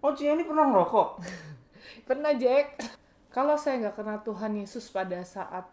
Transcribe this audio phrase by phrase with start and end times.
[0.00, 1.08] Oh Cieni pernah ngerokok?
[2.08, 2.80] Pernah Jack.
[3.30, 5.68] Kalau saya nggak kenal Tuhan Yesus pada saat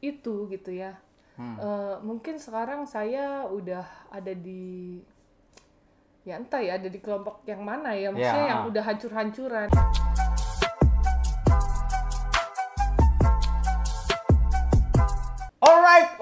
[0.00, 0.96] itu gitu ya,
[1.32, 1.56] Hmm.
[1.56, 5.00] eh, mungkin sekarang saya udah ada di
[6.22, 8.50] ya entah ya ada di kelompok yang mana ya, maksudnya Ya.
[8.52, 9.68] yang udah hancur-hancuran.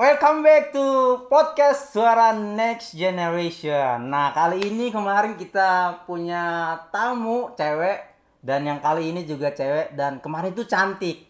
[0.01, 0.81] Welcome back to
[1.29, 4.09] podcast Suara Next Generation.
[4.09, 8.01] Nah, kali ini kemarin kita punya tamu cewek
[8.41, 11.29] dan yang kali ini juga cewek dan kemarin itu cantik.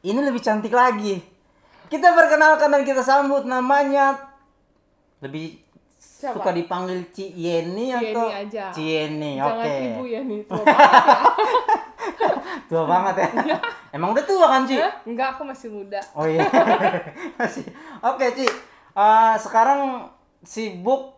[0.00, 1.20] Ini lebih cantik lagi.
[1.92, 4.16] Kita perkenalkan dan kita sambut namanya
[5.20, 5.60] lebih
[6.00, 6.40] Siapa?
[6.40, 8.72] suka dipanggil Ci Yeni atau aja.
[8.72, 9.36] Cieni.
[9.36, 9.76] Jangan Oke.
[9.92, 11.20] ibu ya nih, tua banget ya.
[12.64, 13.28] Tua banget ya.
[13.96, 14.76] Emang udah tua kan, Ci?
[14.76, 14.92] Hah?
[15.08, 16.00] Enggak, aku masih muda.
[16.12, 16.44] Oh iya.
[17.40, 17.64] Masih.
[18.04, 18.44] Oke, Ci.
[18.92, 20.12] Eh, sekarang
[20.44, 21.16] sibuk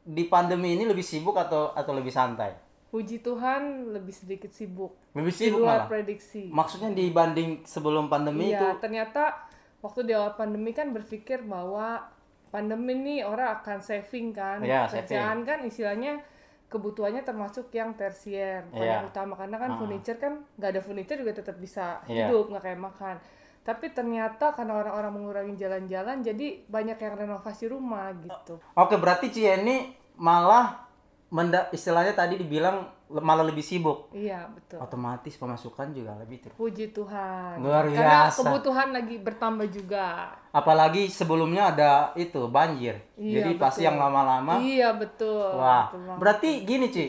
[0.00, 2.56] di pandemi ini lebih sibuk atau atau lebih santai?
[2.88, 4.96] Puji Tuhan lebih sedikit sibuk.
[5.12, 5.88] Lebih Di sibuk luar malah.
[5.90, 6.48] prediksi.
[6.48, 9.44] Maksudnya dibanding sebelum pandemi itu Iya, ternyata
[9.84, 12.08] waktu di awal pandemi kan berpikir bahwa
[12.48, 14.62] pandemi ini orang akan saving kan.
[14.64, 16.22] Iya, Kerjaan kan istilahnya
[16.66, 18.94] kebutuhannya termasuk yang tersier, bukan Iya.
[18.98, 19.78] yang utama karena kan Ah.
[19.78, 22.26] furniture kan nggak ada furniture juga tetap bisa Iya.
[22.26, 23.16] hidup nggak kayak makan.
[23.64, 28.60] Tapi ternyata karena orang-orang mengurangi jalan-jalan, jadi banyak yang renovasi rumah gitu.
[28.76, 30.84] Oke, berarti Ci ini malah
[31.30, 32.84] menda istilahnya tadi dibilang
[33.22, 34.10] malah lebih sibuk.
[34.10, 34.82] Iya betul.
[34.82, 36.52] Otomatis pemasukan juga lebih tuh.
[36.58, 37.62] Puji Tuhan.
[37.62, 38.40] Luar Karena biasa.
[38.42, 40.34] kebutuhan lagi bertambah juga.
[40.50, 42.98] Apalagi sebelumnya ada itu banjir.
[43.14, 43.88] Iya, Jadi pasti betul.
[43.92, 45.50] yang lama-lama Iya betul.
[45.54, 47.04] Wah, betul berarti gini Ci,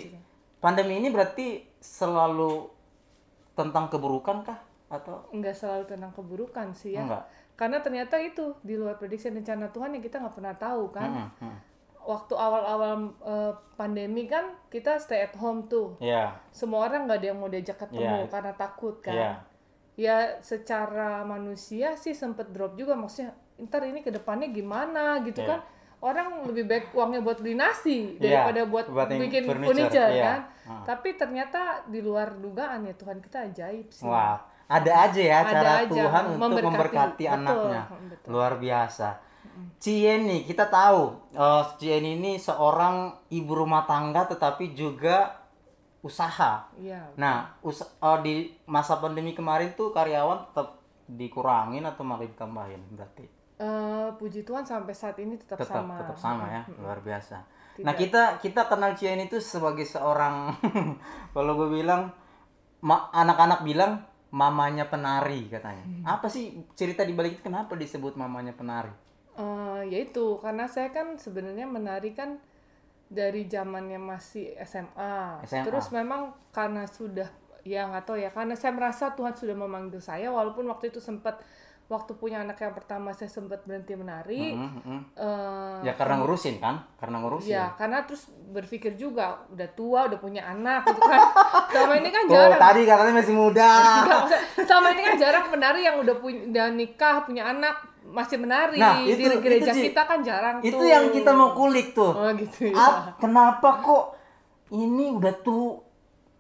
[0.61, 2.69] pandemi ini berarti selalu
[3.55, 4.59] tentang keburukan kah?
[4.91, 7.07] Atau nggak selalu tentang keburukan sih ya.
[7.07, 7.25] enggak?
[7.55, 11.09] Karena ternyata itu di luar prediksi rencana Tuhan yang kita nggak pernah tahu kan.
[11.09, 11.57] Mm, mm.
[12.05, 15.97] Waktu awal-awal eh, pandemi kan kita stay at home tuh.
[15.97, 18.29] Iya, Semua orang nggak ada yang mau diajak ketemu Iya.
[18.29, 19.13] karena takut kan.
[19.13, 19.31] iya.
[19.95, 23.33] Ya secara manusia sih sempet drop juga maksudnya.
[23.57, 25.49] Ntar ini ke depannya gimana gitu Iya.
[25.49, 25.59] kan.
[25.97, 30.23] Orang lebih baik uangnya buat beli nasi Iya, daripada buat, bikin furniture, furniture, iya.
[30.23, 30.39] kan.
[30.67, 30.83] Ah.
[30.85, 34.05] Tapi ternyata di luar dugaan ya Tuhan kita ajaib sih.
[34.05, 34.37] Wah,
[34.67, 36.65] ada aja ya Ada cara aja, Tuhan untuk memberkati.
[36.67, 37.81] memberkati anaknya.
[38.05, 38.29] betul.
[38.29, 39.09] Luar biasa.
[39.77, 42.95] Cieni, kita tahu eh, Cieni ini seorang
[43.29, 45.31] ibu rumah tangga tetapi juga
[45.99, 46.69] usaha.
[46.75, 47.01] Iya.
[47.15, 48.33] Nah, us- eh, di
[48.65, 50.77] masa pandemi kemarin tuh karyawan tetap
[51.07, 53.25] dikurangin atau malah ditambahin berarti?
[53.55, 55.95] Eh, puji Tuhan sampai saat ini tetap, tetap sama.
[55.95, 57.39] tetap sama ya luar biasa
[57.71, 57.87] Tidak.
[57.87, 60.51] nah kita kita kenal Cian itu sebagai seorang
[61.31, 62.11] kalau gue bilang
[62.81, 66.03] ma- anak-anak bilang mamanya penari katanya Hmm.
[66.03, 66.45] apa sih
[66.75, 68.91] cerita di balik itu kenapa disebut mamanya penari
[69.35, 72.39] Eh, ya itu karena saya kan sebenarnya menari kan
[73.11, 75.43] dari zamannya masih SMA.
[75.43, 75.65] SMA.
[75.67, 77.27] Terus memang karena sudah
[77.65, 81.41] ya nggak tahu ya karena saya merasa Tuhan sudah memanggil saya walaupun waktu itu sempat
[81.85, 84.57] waktu punya anak yang pertama saya sempat berhenti menari.
[84.57, 85.01] Mm, mm.
[85.19, 90.17] eh, ya karena ngurusin kan karena ngurusin Ya, karena terus berpikir juga udah tua, udah
[90.17, 91.21] punya anak gitu kan.
[91.75, 92.61] Selama ini kan Tuh, jarang.
[92.61, 93.69] tadi katanya masih muda
[94.01, 94.21] Enggak,
[94.65, 97.75] selama ini kan jarang penari yang udah punya udah nikah, punya anak
[98.07, 98.77] masih menari.
[98.77, 100.85] Nah, di itu- gereja itu, kita kan jarang itu tuh.
[100.85, 102.75] yang kita mau kulik tuh Oh gitu ya.
[102.75, 104.03] Ah, kenapa kok
[104.71, 105.81] ini udah tuh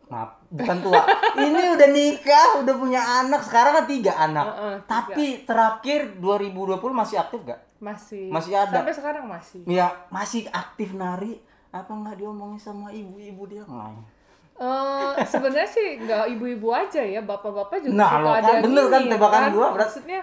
[0.05, 1.01] maaf bukan tua
[1.35, 4.85] ini udah nikah udah punya anak sekarang kan tiga anak Heeh, tiga.
[4.85, 8.29] tapi terakhir 2020 masih aktif gak Masih.
[8.29, 8.71] Masih ada.
[8.71, 9.65] Sampai sekarang masih.
[9.65, 14.13] ya masih aktif nari apa nggak diomongin sama ibu-ibu dia nggak
[14.55, 18.85] Eh sebenarnya sih nggak ibu-ibu aja ya, bapak-bapak juga Nah, suka ada kan yang bener
[18.87, 19.83] kan tebakan gua, berat.
[19.83, 20.19] Maksudnya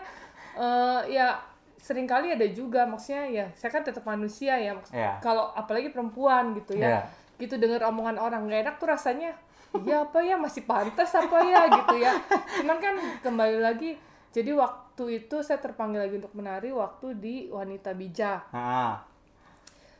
[0.55, 1.39] eh ya
[1.77, 5.19] sering kali ada juga maksudnya ya saya kan tetap manusia ya Iya.
[5.19, 7.01] kalau apalagi perempuan gitu ya Iya.
[7.39, 9.35] gitu dengar omongan orang gak enak tuh rasanya
[9.83, 12.13] ya apa ya masih pantas apa ya gitu ya
[12.57, 13.97] cuman kan kembali lagi
[14.31, 14.79] jadi waktu
[15.19, 18.47] itu saya terpanggil lagi untuk menari waktu di wanita bijak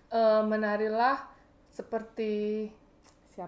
[0.09, 1.25] Eh, menarilah
[1.73, 2.69] seperti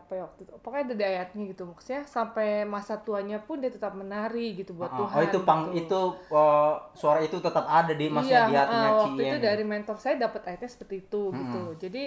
[0.02, 0.52] ya waktu itu.
[0.58, 4.90] Pokoknya ada di ayatnya gitu maksudnya sampai masa tuanya pun dia tetap menari gitu buat
[4.90, 5.78] ah, Tuhan oh itu pang gitu.
[5.84, 6.00] itu
[6.34, 9.30] uh, suara itu tetap ada di maksudnya iya, di hatinya eh, waktu Cien.
[9.30, 11.62] itu dari mentor saya dapat ayatnya seperti itu gitu.
[11.78, 12.02] Jadi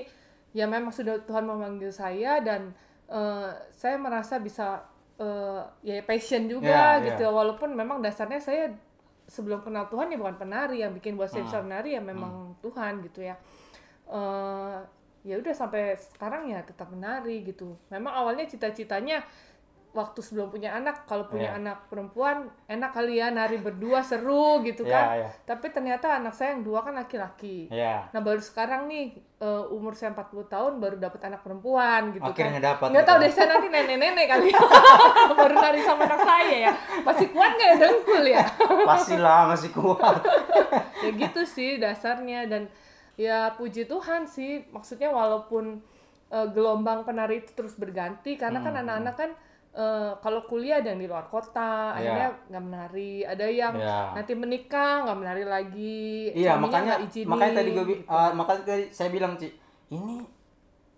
[0.56, 2.74] ya memang sudah Tuhan memanggil saya dan
[3.08, 4.84] eh, saya merasa bisa
[5.20, 7.26] eh, ya passion juga Iya, gitu.
[7.28, 7.36] Iya.
[7.36, 8.74] walaupun memang dasarnya saya
[9.28, 13.04] sebelum kenal Tuhan ya bukan penari yang bikin buat saya bisa menari ya memang Tuhan
[13.04, 13.36] gitu ya.
[14.08, 14.80] Eh
[15.22, 19.22] ya udah sampai sekarang ya tetap menari gitu memang awalnya cita-citanya
[19.90, 21.58] waktu sebelum punya anak kalau punya Iya.
[21.58, 22.38] anak perempuan
[22.68, 25.30] enak kali ya nari berdua seru gitu kan Iya, iya.
[25.42, 28.06] tapi ternyata anak saya yang dua kan laki-laki Iya.
[28.14, 32.62] nah baru sekarang nih eh, umur saya 40 tahun baru dapat anak perempuan gitu Akhirnya
[32.62, 33.10] kan dapat nggak gitu.
[33.10, 34.60] tahu deh saya nanti nenek-nenek kali ya
[35.42, 38.44] baru nari sama anak saya ya masih kuat nggak ya dengkul ya
[38.86, 40.16] Pastilah masih kuat.
[41.04, 42.70] ya gitu sih dasarnya dan
[43.18, 45.82] ya puji Tuhan sih maksudnya walaupun
[46.30, 49.32] eh, gelombang penari itu terus berganti karena kan Hmm, anak-anak kan
[49.74, 51.98] eh, kalau kuliah ada yang di luar kota Iya.
[51.98, 54.00] akhirnya nggak menari ada yang Iya.
[54.14, 58.02] nanti menikah nggak menari lagi Iya, makanya izinin, makanya tadi gue gitu.
[58.06, 59.50] uh, makanya tadi saya bilang, Ci,
[59.90, 60.22] ini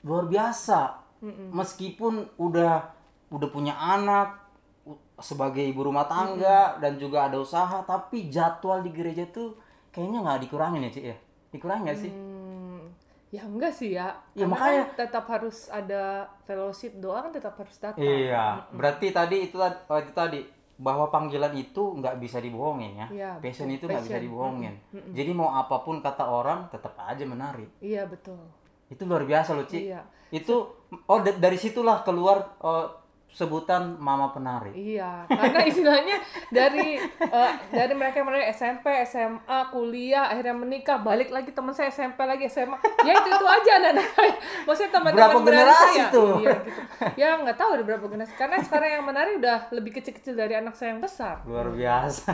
[0.04, 0.80] luar biasa.
[1.19, 1.51] Mm-mm.
[1.51, 2.80] Meskipun udah
[3.30, 4.39] udah punya anak
[5.19, 9.51] sebagai ibu rumah tangga dan juga ada usaha, tapi jadwal di gereja tuh
[9.92, 11.18] kayaknya nggak dikurangin ya, Ci ya.
[11.50, 12.12] Dikurangin nggak sih?
[12.12, 12.94] Hmm,
[13.30, 14.13] ya enggak sih ya.
[14.34, 16.04] Ya, Karena makanya- kan tetap harus ada
[16.44, 18.01] fellowship doa kan tetap harus datang.
[18.01, 20.40] Iya, berarti tadi itu tadi- tadi
[20.80, 23.07] bahwa panggilan itu nggak bisa dibohongin ya.
[23.12, 23.75] Iya, Passion betul.
[23.75, 24.74] itu nggak bisa dibohongin.
[25.12, 27.68] Jadi mau apa pun kata orang tetap aja menari.
[27.80, 28.40] Iya betul.
[28.88, 29.92] Itu luar biasa loh, Ci.
[29.92, 30.02] Iya.
[30.30, 30.72] Itu
[31.06, 32.86] oh da- dari situlah keluar oh,
[33.30, 34.74] sebutan mama penari.
[34.74, 36.18] Iya, karena istilahnya
[36.50, 42.18] dari eh, dari mereka mulai SMP, SMA, kuliah, akhirnya menikah, balik lagi teman saya SMP
[42.26, 42.74] lagi SMA,
[43.06, 44.36] ya itu itu aja anak-anak.
[44.66, 46.06] Maksudnya teman-teman Berapa generasi saya.
[46.10, 46.34] tuh?
[46.42, 46.81] Iya gitu.
[47.22, 48.34] Ya nggak tahu ada berapa generasi.
[48.34, 51.46] Karena sekarang yang menari udah lebih kecil-kecil dari anak saya yang besar.
[51.46, 52.34] Luar biasa.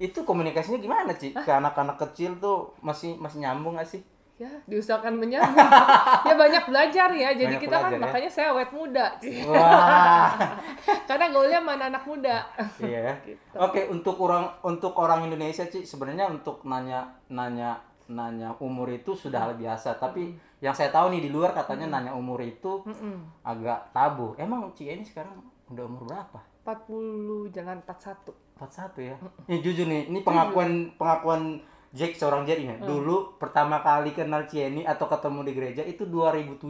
[0.00, 1.36] itu komunikasinya gimana, Ci?
[1.36, 4.00] Ke anak-anak kecil tuh masih masih nyambung gak sih?
[4.40, 5.52] Ya diusahakan menyambung.
[6.28, 7.36] ya banyak belajar ya.
[7.36, 8.00] Jadi Banyak kita kan ya.
[8.00, 9.12] makanya saya awet muda.
[9.44, 10.32] Wah.
[11.08, 12.48] Karena gaulnya mana anak muda.
[12.80, 13.20] Iya.
[13.28, 13.36] Gitu.
[13.60, 17.76] Oke, untuk orang untuk orang Indonesia sih sebenarnya untuk nanya nanya
[18.08, 22.16] nanya umur itu sudah hal biasa, tapi yang saya tahu nih di luar katanya nanya
[22.16, 23.44] umur itu Mm-mm.
[23.44, 24.32] agak tabu.
[24.40, 25.36] Emang Ci ini sekarang
[25.68, 26.40] udah umur berapa?
[26.64, 28.32] 40 jalan 41.
[28.56, 29.16] 41 ya.
[29.48, 31.60] Ini jujur nih, ini pengakuan pengakuan
[31.90, 32.78] Jack seorang Jack ini.
[32.78, 36.62] Dulu pertama kali kenal Cieni atau ketemu di gereja itu 2007.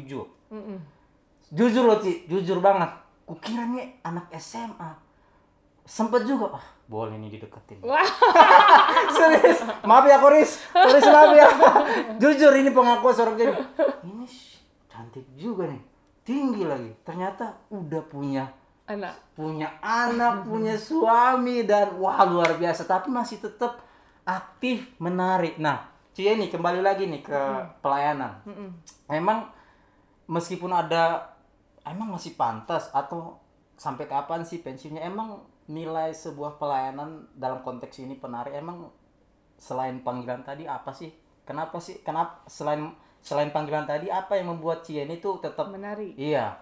[0.53, 0.79] Mm-mm.
[1.51, 2.89] Jujur loh Ci, jujur banget.
[3.29, 4.91] Kukira nih anak SMA.
[5.85, 7.83] Sempet juga, ah boleh nih dideketin.
[7.83, 8.07] Wah,
[9.19, 11.47] Serius, maaf ya Koris, Koris maaf ya.
[12.23, 13.55] Jujur ini pengakuan seorang jadi.
[14.07, 14.27] Ini
[14.87, 15.83] cantik juga nih,
[16.23, 16.95] tinggi lagi.
[17.03, 18.47] Ternyata udah punya
[18.87, 19.15] anak.
[19.35, 22.87] punya anak, punya suami dan wah luar biasa.
[22.87, 23.83] Tapi masih tetap
[24.31, 25.59] aktif menari.
[25.59, 27.41] Nah, Cia nih kembali lagi nih ke
[27.83, 28.39] pelayanan.
[28.47, 28.71] Mm-mm.
[29.11, 29.51] Emang
[30.31, 31.35] meskipun ada,
[31.83, 33.39] emang masih pantas atau
[33.75, 35.03] sampai kapan sih pensiunnya?
[35.03, 38.91] Emang nilai sebuah pelayanan dalam konteks ini penari emang
[39.59, 41.11] selain panggilan tadi apa sih?
[41.47, 42.03] Kenapa sih?
[42.03, 46.17] Kenapa selain selain panggilan tadi apa yang membuat Cia ini tuh tetap Menari.
[46.17, 46.57] iya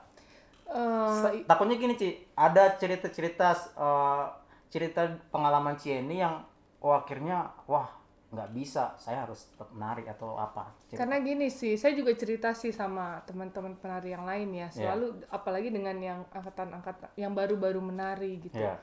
[0.69, 4.25] Eh, takutnya gini Ci ada cerita-cerita eh,
[4.69, 6.45] cerita pengalaman Cieni yang
[6.81, 7.89] oh akhirnya wah
[8.29, 11.01] nggak bisa saya harus tetap menari atau apa Cerita.
[11.01, 14.69] karena gini sih, saya juga cerita sih sama teman-teman penari yang lain Iya.
[14.69, 14.69] ya.
[14.69, 18.61] Selalu apalagi dengan yang angkatan-angkatan yang baru-baru menari gitu.
[18.61, 18.77] Iya.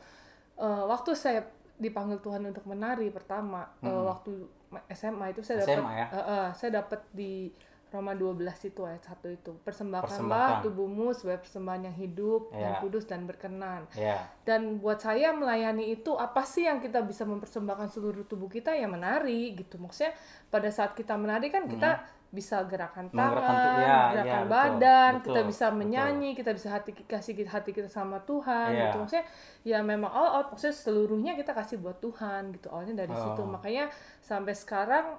[0.58, 1.46] Eh, waktu saya
[1.78, 4.50] dipanggil Tuhan untuk menari pertama, eh, waktu
[4.90, 6.06] SMA itu saya dapat ya?
[6.10, 7.54] eh, eh, saya dapat di
[7.88, 8.36] Roma 12
[8.66, 9.56] itu ayat 1 itu.
[9.62, 10.10] Persembahkan.
[10.10, 12.82] Persembahkanlah tubuhmu sebagai persembahan yang hidup, yang Iya.
[12.82, 13.88] kudus dan berkenan.
[13.92, 18.72] ya dan buat saya melayani itu apa sih yang kita bisa mempersembahkan seluruh tubuh kita
[18.72, 20.14] ya menari gitu maksudnya
[20.48, 25.12] pada saat kita menari kan kita bisa gerakan tangan, tuh- ya, gerakan ya, betul, badan,
[25.18, 25.80] kita betul, bisa betul.
[25.80, 28.82] menyanyi, kita bisa hati kasih hati kita sama Tuhan Iya.
[28.86, 28.98] gitu.
[29.00, 29.26] Maksudnya
[29.64, 32.68] ya memang all out, maksudnya seluruhnya kita kasih buat Tuhan gitu.
[32.70, 33.40] Awalnya dari situ.
[33.40, 33.48] Oh.
[33.48, 33.88] Makanya
[34.20, 35.16] sampai sekarang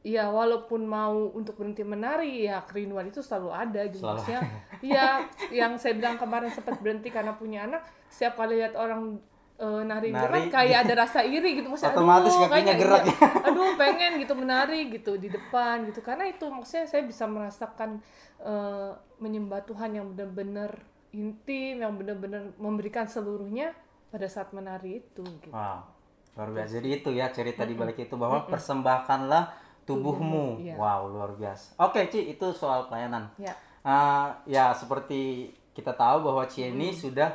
[0.00, 3.80] ya walaupun mau untuk berhenti menari ya kerinduan itu selalu ada.
[3.88, 4.40] Gitu Selalu maksudnya
[4.80, 5.06] iya
[5.52, 9.20] yang saya bilang kemarin sempat berhenti karena punya anak setiap kali lihat orang
[9.60, 10.48] eh, nari, Nari.
[10.48, 11.68] kayak ada rasa iri gitu.
[11.68, 13.02] Maksudnya Otomatis aduh, kakinya kayaknya gerak.
[13.04, 16.00] iya, aduh pengen gitu menari gitu di depan gitu.
[16.00, 18.00] Karena itu maksudnya saya bisa merasakan
[18.40, 20.80] eh, menyembah Tuhan yang benar-benar
[21.10, 23.74] intim yang benar-benar memberikan seluruhnya
[24.14, 25.50] pada saat menari itu gitu.
[25.50, 26.00] wow
[26.38, 26.78] luar biasa.
[26.78, 30.74] Jadi itu ya cerita di balik itu bahwa persembahkanlah tubuhmu Iya.
[30.74, 33.54] wow luar biasa oke Ci itu soal pelayanan Ya.
[33.80, 37.32] Ah, ya seperti kita tahu bahwa Cieni sudah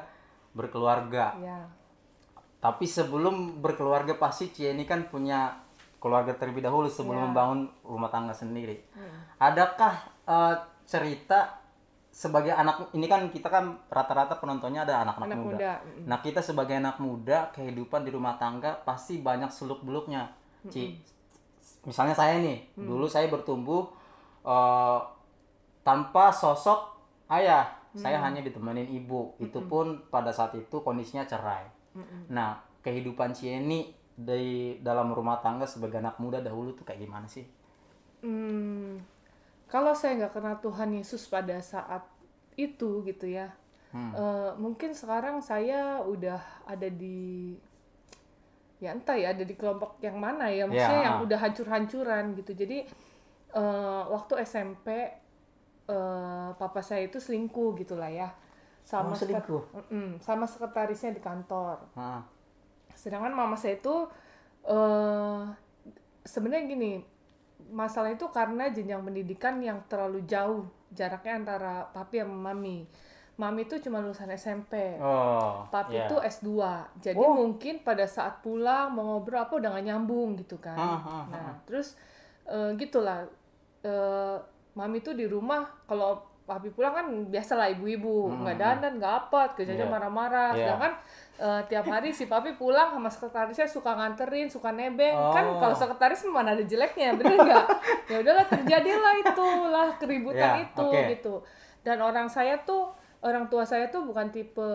[0.52, 1.66] berkeluarga Ya.
[2.58, 5.54] Tapi sebelum berkeluarga pasti Cieni kan punya
[5.98, 7.26] keluarga terlebih dahulu sebelum Iya.
[7.28, 8.82] membangun rumah tangga sendiri.
[8.92, 9.22] Hmm.
[9.40, 9.94] Adakah
[10.26, 11.62] eh, cerita
[12.10, 15.54] sebagai anak ini kan kita kan rata-rata penontonnya ada anak-anak Anak muda.
[15.54, 15.72] muda.
[16.06, 20.30] Nah kita sebagai anak muda kehidupan di rumah tangga pasti banyak seluk beluknya.
[20.66, 20.98] Ci,
[21.86, 22.86] misalnya saya nih Mm.
[22.86, 23.88] dulu saya bertumbuh
[24.44, 25.00] eh,
[25.82, 26.98] tanpa sosok
[27.30, 27.70] ayah.
[27.96, 29.40] saya hanya ditemenin ibu.
[29.40, 31.64] Itu pun pada saat itu kondisinya cerai.
[32.28, 37.48] Nah kehidupan Cieni di dalam rumah tangga sebagai anak muda dahulu tuh kayak gimana sih?
[38.20, 39.00] Hmm,
[39.72, 42.04] kalau saya nggak kenal Tuhan Yesus pada saat
[42.56, 43.56] itu gitu ya,
[43.96, 44.12] Hmm.
[44.12, 47.56] eh, mungkin sekarang saya udah ada di
[48.86, 51.26] ya entah ya ada di kelompok yang mana ya, maksudnya Ya, yang ah.
[51.26, 52.52] udah hancur-hancuran gitu.
[52.62, 52.78] Jadi
[53.62, 54.88] eh, waktu SMP
[55.88, 58.30] eh, papa saya itu selingkuh gitulah ya,
[58.86, 59.64] sama Oh, selingkuh?
[59.74, 61.78] Mm-mm, sama sekretarisnya di kantor.
[62.96, 63.96] Sedangkan mama saya itu
[64.66, 65.44] eh
[66.26, 66.92] sebenarnya gini,
[67.70, 72.88] masalah itu karena jenjang pendidikan yang terlalu jauh jaraknya antara papi sama mami.
[73.36, 74.96] Mami itu cuma lulusan SMP.
[74.96, 76.06] oh Papi ya.
[76.06, 76.50] itu S2.
[77.02, 77.36] Jadi Oh.
[77.36, 80.72] mungkin pada saat pulang mau ngobrol apa udah gak nyambung gitu kan.
[80.74, 81.24] Ah, ah, ah.
[81.28, 82.00] Nah, terus
[82.46, 83.28] eh, gitulah.
[83.82, 84.38] Eh,
[84.74, 89.82] mami tuh di rumah kalau papi pulang kan biasalah ibu-ibu nggak dandan nggak apa kerjanya
[89.82, 89.94] Hmm, Iya.
[89.96, 90.60] marah-marah Iya.
[90.68, 90.94] sedangkan
[91.38, 95.58] eh, tiap hari si papi pulang sama sekretarisnya suka nganterin suka nebeng kan Oh.
[95.58, 97.66] kalau sekretaris mana ada jeleknya bener nggak
[98.10, 101.02] ya udahlah terjadilah itulah keributan Iya, itu oke.
[101.12, 101.36] gitu
[101.82, 102.94] dan orang saya tuh
[103.26, 104.70] orang tua saya tuh bukan tipe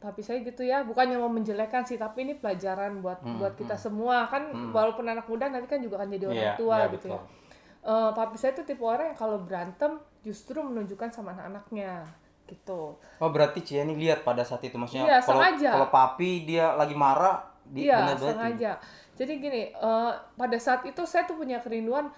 [0.00, 0.80] papi saya gitu ya.
[0.80, 4.24] Bukannya mau menjelekkan sih tapi ini pelajaran buat buat kita semua.
[4.26, 7.06] Kan walaupun anak muda nanti kan juga akan jadi orang Hmm, Iya, tua iya, gitu
[7.06, 7.12] betul.
[7.12, 7.38] ya
[7.80, 12.04] Eh, papi saya tuh tipe orang yang kalau berantem justru menunjukkan sama anak-anaknya
[12.44, 12.92] gitu.
[13.16, 15.70] Oh berarti Cieni lihat pada saat itu maksudnya Iya, kalau sengaja.
[15.72, 18.76] kalau papi dia lagi marah di Iya, sengaja.
[19.16, 22.08] Jadi gini, eh, pada saat itu saya tuh punya kerinduan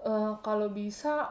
[0.00, 1.30] eh, kalau bisa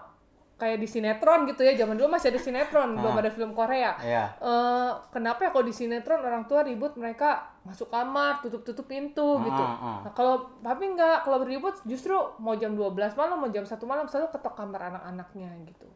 [0.61, 1.73] kayak di sinetron gitu ya.
[1.73, 3.97] Zaman dulu masih ada sinetron, belum ada film Korea.
[3.97, 4.25] Iya.
[4.37, 9.63] Eh, kenapa ya kalau di sinetron orang tua ribut mereka masuk kamar, tutup-tutup pintu gitu.
[9.63, 9.99] Ah, ah.
[10.05, 14.05] Nah, kalau papi nggak, kalau beribut justru mau jam 12 malam, mau jam satu malam
[14.05, 15.89] selalu ketok kamar anak-anaknya gitu.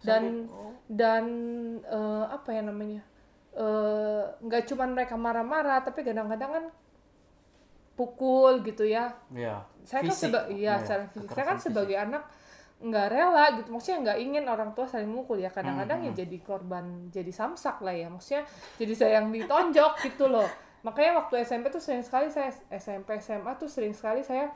[0.00, 0.50] Dan
[0.88, 1.24] dan
[1.80, 3.06] eh, apa ya namanya?
[3.52, 6.64] eh, nggak cuman mereka marah-marah, tapi kadang-kadang kan
[7.92, 9.12] pukul gitu ya.
[9.28, 9.60] Iya.
[9.82, 10.30] Saya kan Fisik.
[10.30, 11.12] seba- iya, Iya, secara fisik.
[11.12, 11.66] Saya kekerasan kan fisik.
[11.68, 12.22] sebagai anak
[12.80, 13.68] nggak rela gitu.
[13.70, 15.48] Maksudnya nggak ingin orang tua saling mukul ya.
[15.48, 18.08] Kadang-kadang Hmm, ya jadi korban, jadi samsak lah ya.
[18.08, 20.48] Maksudnya jadi saya yang ditonjok gitu loh.
[20.80, 24.48] Makanya waktu SMP tuh sering sekali saya SMP SMA tuh sering sekali saya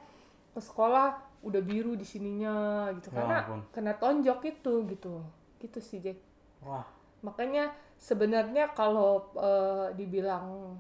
[0.51, 3.61] ke sekolah udah biru di sininya gitu Ya karena ampun.
[3.69, 5.21] kena tonjok itu gitu.
[5.61, 6.17] Gitu sih Jack.
[6.65, 6.89] Wah.
[7.21, 10.77] Makanya sebenarnya kalau eh, dibilang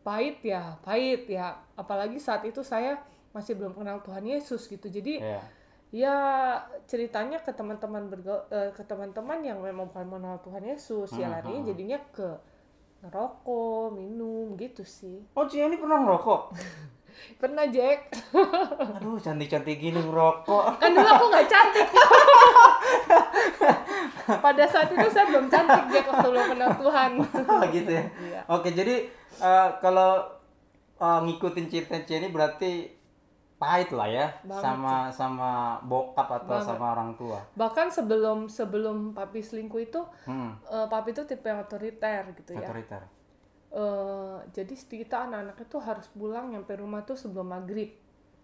[0.00, 2.96] pahit ya pahit ya apalagi saat itu saya
[3.30, 5.40] masih belum kenal Tuhan Yesus gitu jadi Iya.
[5.90, 6.16] Ya
[6.84, 11.34] ceritanya ke teman-teman berga- eh, ke teman-teman yang memang bukan mengenal Tuhan Yesus ya Hmm,
[11.34, 11.68] larinya hmm.
[11.68, 12.28] jadinya ke
[13.00, 16.40] ngerokok minum gitu sih Oh Cieni pernah ngerokok?
[17.40, 18.14] pernah Jack
[18.96, 20.76] Aduh cantik-cantik gini ngerokok.
[20.76, 21.88] kan dulu aku nggak cantik
[24.38, 27.10] pada saat itu saya belum cantik Jack waktu belum kenal Tuhan
[27.70, 28.04] gitu ya.
[28.20, 28.40] Iya.
[28.46, 30.20] Oke jadi eh, kalau
[30.96, 32.97] eh, ngikutin cerita Cieni berarti
[33.58, 35.50] pahit lah ya Banget sama sama
[35.82, 36.66] bokap atau Banget.
[36.68, 37.38] sama orang tua.
[37.52, 40.54] bahkan sebelum sebelum papi selingkuh itu Hmm.
[40.64, 43.02] eh, papi itu tipe yang otoriter gitu ya Otoriter.
[43.68, 47.92] Eh, jadi kita anak-anak itu harus pulang nyampe rumah tuh sebelum maghrib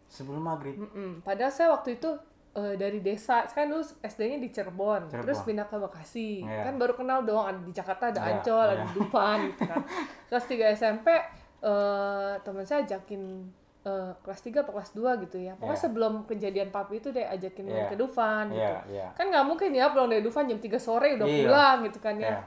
[0.06, 0.76] Sebelum maghrib.
[0.76, 1.22] Mm-mm.
[1.22, 2.10] padahal saya waktu itu
[2.52, 5.22] eh, dari desa saya kan dulu SD-nya di Cirebon, Cirebon.
[5.22, 6.62] terus pindah ke Bekasi Iya.
[6.64, 8.86] kan baru kenal dong ada di Jakarta ada Iya, Ancol ada iya.
[8.92, 9.82] Dufan gitu kan
[10.28, 11.06] kelas 3 SMP
[11.60, 13.22] eh, teman saya ajakin
[13.84, 15.84] eh, kelas 3 atau kelas 2 gitu ya pokoknya Iya.
[15.84, 17.90] sebelum kejadian papi itu deh ajakin main Iya.
[17.92, 19.06] ke Dufan gitu Iya, iya.
[19.12, 21.38] kan nggak mungkin ya pulang dari Dufan jam 3 sore udah Iya.
[21.44, 22.40] pulang gitu kan ya Iya.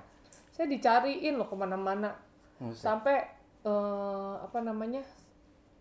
[0.49, 2.09] saya dicariin loh ke mana-mana
[2.73, 3.21] sampai
[3.61, 5.05] eh, apa namanya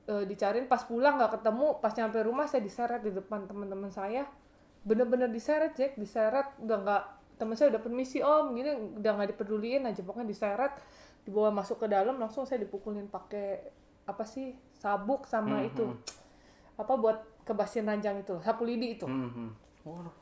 [0.05, 4.29] eh, dicariin pas pulang nggak ketemu pas nyampe rumah saya diseret di depan teman-teman saya
[4.83, 7.03] bener-bener diseret Jack diseret udah nggak
[7.37, 10.73] teman saya udah permisi om gini udah nggak dipeduliin aja pokoknya diseret
[11.23, 13.67] dibawa masuk ke dalam langsung saya dipukulin pakai
[14.07, 15.85] apa sih sabuk sama Hmm, itu
[16.77, 19.51] apa buat kebasin ranjang itu sapu lidi itu Hmm, hmm.
[19.87, 20.15] Waduh.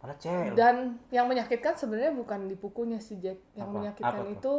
[0.00, 0.16] Malah
[0.56, 3.36] dan yang menyakitkan sebenarnya bukan dipukulnya si Jack.
[3.52, 3.76] Yang Apa?
[3.76, 4.54] menyakitkan Apa itu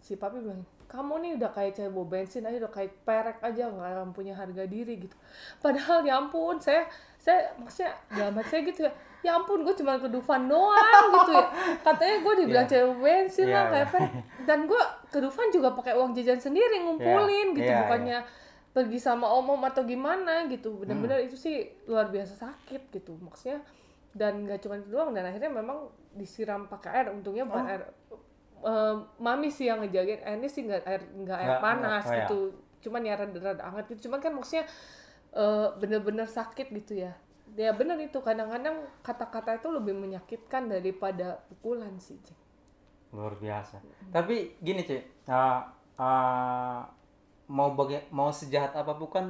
[0.00, 4.16] si papi bilang, kamu nih udah kayak cewek bensin aja, udah kayak perek aja, nggak
[4.16, 5.12] punya harga diri gitu.
[5.60, 6.88] Padahal ya ampun, saya
[7.20, 11.36] saya maksudnya dalam hati saya gitu ya, ya ampun gue cuma ke Dufan doang gitu
[11.36, 11.46] ya.
[11.84, 12.72] Katanya gue dibilang Iya.
[12.72, 13.92] cewek bensin lah Iya, kayak iya.
[13.92, 14.10] perek.
[14.48, 18.18] Dan gue ke Dufan juga pakai uang jajan sendiri ngumpulin Iya, gitu, iya, bukannya
[18.72, 20.72] pergi sama om-om atau gimana gitu.
[20.72, 20.84] Hmm.
[20.84, 23.16] Bener-bener itu sih luar biasa sakit gitu.
[23.18, 23.64] Maksudnya
[24.12, 27.72] dan nggak cuma itu doang dan akhirnya memang disiram pakai air untungnya bukan Oh.
[27.72, 27.82] air
[28.64, 32.26] eh, mami sih yang ngejagain airnya sih nggak air nggak air panas oh ya.
[32.26, 32.40] gitu
[32.88, 34.64] cuman ya rada-rada hangat gitu cuman kan maksudnya
[35.36, 37.14] eh, bener-bener sakit gitu ya
[37.56, 42.18] ya bener itu kadang-kadang kata-kata itu lebih menyakitkan daripada pukulan sih.
[43.10, 43.80] Luar biasa.
[44.08, 45.60] Tapi gini cuy uh,
[45.96, 46.80] uh,
[47.48, 49.26] mau baga- mau sejahat apa pun kan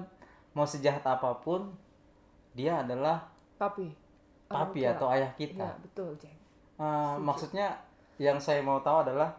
[0.50, 1.70] mau sejahat apa pun
[2.52, 3.22] dia adalah
[3.54, 3.94] papi.
[4.48, 5.62] Papi atau ayah kita.
[5.62, 6.34] Iya, betul Jack
[6.78, 7.74] Uh, maksudnya
[8.16, 9.34] yang saya mau tahu adalah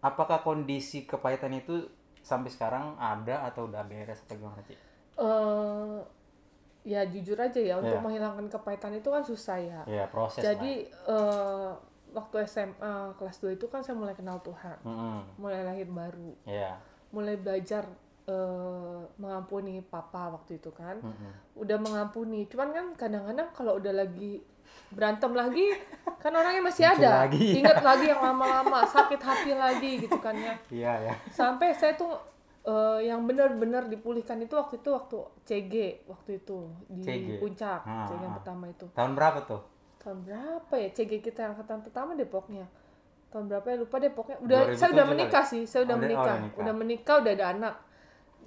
[0.00, 1.86] apakah kondisi kepahitan itu
[2.18, 4.74] sampai sekarang ada atau udah beres atau gimana sih
[5.14, 5.98] eh
[6.82, 8.02] ya jujur aja ya untuk Iya.
[8.02, 9.80] menghilangkan kepahitan itu kan susah ya.
[9.86, 11.70] Ya proses jadi eh,
[12.10, 14.76] waktu SMA kelas 2 itu kan saya mulai kenal Tuhan.
[14.82, 15.18] Mm-mm.
[15.36, 16.76] mulai lahir baru ya
[17.08, 17.84] mulai belajar
[18.24, 21.32] eh, mengampuni papa waktu itu kan Mm-mm.
[21.56, 24.40] udah mengampuni cuman kan kadang-kadang kalau udah lagi
[24.88, 25.68] berantem lagi
[26.20, 27.56] kan orangnya masih ada lagi, ya.
[27.60, 32.16] ingat lagi yang lama-lama sakit hati lagi gitu kan ya iya ya sampai saya tuh
[32.64, 35.74] eh, yang benar-benar dipulihkan itu waktu itu waktu CG
[36.04, 37.28] waktu itu di CG.
[37.40, 38.36] puncak Ah, CG yang ah.
[38.40, 39.60] pertama itu tahun berapa tuh
[39.98, 42.64] tahun berapa ya CG kita yang angkatan pertama Depoknya
[43.28, 45.12] tahun berapa ya lupa Depoknya udah 2007 saya udah kali?
[45.14, 46.60] menikah sih saya udah Oh, udah- oh, menikah udah nikah.
[46.60, 47.74] udah menikah udah ada anak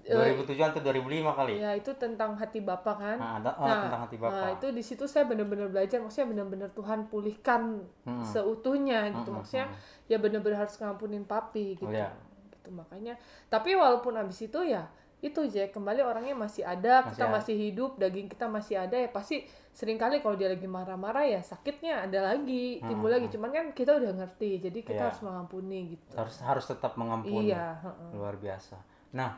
[0.01, 3.85] Eh, 2007 atau 2005 kali ya itu tentang hati bapak kan nah, ada, oh, Nah,
[3.85, 8.25] tentang hati Nah, bapak itu di situ saya benar-benar belajar, maksudnya benar-benar Tuhan pulihkan Hmm.
[8.25, 9.29] seutuhnya gitu.
[9.29, 11.85] Hmm, Maksudnya hmm, ya benar-benar harus ngampunin papi gitu.
[11.85, 12.09] Oh, iya.
[12.49, 13.13] Gitu makanya.
[13.45, 14.89] Tapi walaupun habis itu ya
[15.21, 17.33] itu Jack kembali orangnya masih ada, Masih kita ada.
[17.37, 21.39] masih hidup, daging kita masih ada ya pasti sering kali kalau dia lagi marah-marah ya
[21.39, 23.27] sakitnya ada lagi, timbul Hmm, lagi.
[23.29, 25.07] Cuman kan kita udah ngerti, jadi kita Iya.
[25.07, 26.05] harus mengampuni gitu.
[26.11, 27.77] harus harus tetap mengampuni Iya,
[28.11, 28.75] luar biasa
[29.11, 29.37] nah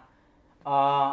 [0.61, 1.11] eh,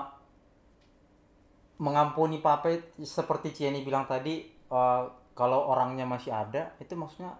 [1.76, 7.34] mengampuni papa seperti Cieni bilang tadi eh, kalau orangnya masih ada itu maksudnya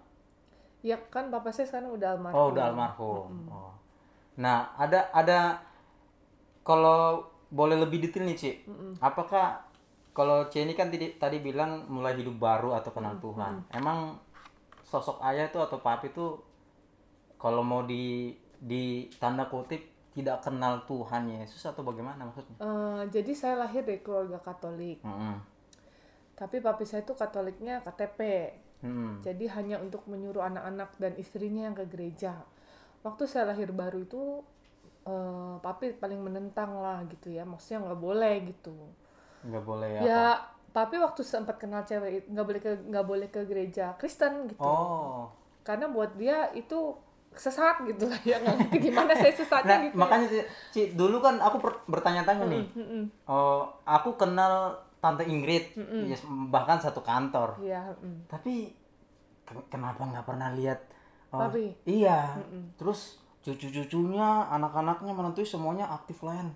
[0.80, 2.34] Ya kan bapak saya sekarang udah almarhum.
[2.34, 3.72] oh udah almarhum oh.
[4.34, 5.60] nah ada ada
[6.70, 8.50] kalau boleh lebih detail nih Ci
[9.02, 9.58] apakah
[10.14, 14.14] kalau Cieni kan tadi tadi bilang mulai hidup baru atau kenal Tuhan emang
[14.86, 16.38] sosok ayah itu atau papi itu
[17.38, 23.32] kalau mau di di tanda kutip tidak kenal Tuhan Yesus atau bagaimana maksudnya Eh, jadi
[23.32, 25.00] saya lahir dari keluarga Katolik.
[25.00, 25.38] Mm-mm.
[26.34, 28.20] Tapi papi saya itu Katoliknya KTP.
[28.84, 29.22] Mm-mm.
[29.22, 32.42] Jadi hanya untuk menyuruh anak-anak dan istrinya yang ke gereja.
[33.00, 34.44] Waktu saya lahir baru itu
[35.06, 37.42] eh, papi paling menentang lah gitu ya.
[37.44, 38.74] Maksudnya nggak boleh gitu.
[39.40, 43.40] nggak boleh Ya, apa papi waktu sempat kenal cewek nggak boleh ke nggak boleh ke
[43.48, 44.62] gereja Kristen gitu.
[44.62, 45.26] oh
[45.66, 46.94] Karena buat dia itu
[47.30, 49.94] sesat gitu lah ya nggak ngerti gimana saya sesatnya nah gitu.
[49.94, 50.40] makanya Ci,
[50.74, 53.02] Ci, dulu kan aku bertanya-tanya nih Mm-mm.
[53.30, 56.10] oh aku kenal tante Ingrid Mm-mm.
[56.10, 56.18] ya,
[56.50, 58.26] bahkan satu kantor Iya, mm.
[58.26, 58.74] tapi
[59.46, 60.82] ken- kenapa nggak pernah lihat
[61.30, 61.70] oh, Papi?
[61.86, 62.74] iya Mm-mm.
[62.74, 66.52] terus cucu-cucunya anak-anaknya menentuin semuanya aktif lain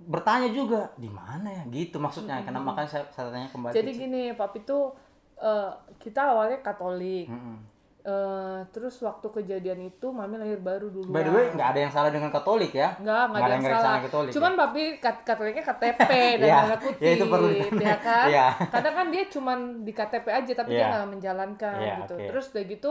[0.00, 4.22] bertanya juga di mana ya gitu maksudnya karena makanya saya, saya tanya kembali Jadi gini,
[4.32, 4.96] papi tuh
[5.36, 7.28] eh, kita awalnya Katolik.
[7.28, 7.56] Mm-mm.
[8.00, 11.12] Eh, terus waktu kejadian itu mami lahir baru dulu.
[11.12, 13.76] by the way nggak ada yang salah dengan Katolik ya Enggak, enggak ada yang nggak
[13.76, 14.00] salah.
[14.00, 14.58] Katolik Cuman ya?
[14.58, 17.48] papi kat- Katoliknya KTP dan Iya, tanda kutip, ya itu perlu
[17.84, 18.26] ya kan?
[18.32, 18.46] Iya.
[18.72, 20.88] Kadang kan dia cuman di KTP aja tapi dia Iya.
[20.90, 22.14] nggak menjalankan Iya, gitu.
[22.16, 22.24] oke.
[22.32, 22.90] Terus udah gitu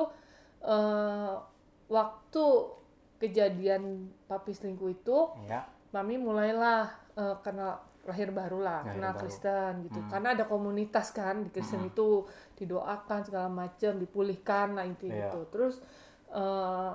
[0.61, 1.33] eh,
[1.89, 2.43] waktu
[3.19, 9.21] kejadian papi selingkuh itu, ya mami mulailah eh, kenal lahir baru lah, Lahir kenal baru.
[9.21, 9.99] Kristen gitu.
[9.99, 10.09] Hmm.
[10.09, 12.23] Karena ada komunitas kan di Kristen itu
[12.55, 15.23] didoakan segala macam, dipulihkan lah intinya Iya.
[15.29, 15.41] gitu.
[15.51, 15.75] Terus
[16.31, 16.91] eh,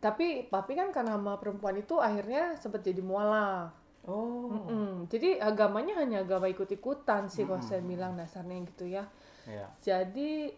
[0.00, 3.76] tapi papi kan karena sama perempuan itu akhirnya sempat jadi mualaf.
[4.08, 5.12] oh Mm-mm.
[5.12, 9.04] Jadi agamanya hanya agama ikut-ikutan sih kalau saya bilang dasarnya gitu ya.
[9.44, 10.48] ya Jadi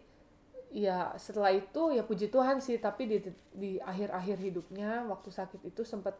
[0.73, 3.17] ya setelah itu ya puji Tuhan sih tapi di
[3.53, 6.17] di akhir-akhir hidupnya waktu sakit itu sempat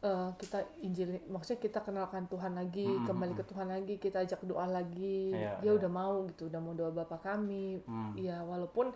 [0.00, 4.18] eh, kita injil maksudnya kita kenalkan Tuhan lagi Mm, kembali mm, ke Tuhan lagi kita
[4.20, 5.78] ajak doa lagi Iya, dia iya.
[5.78, 8.14] udah mau gitu udah mau doa Bapak kami Hmm.
[8.14, 8.90] ya walaupun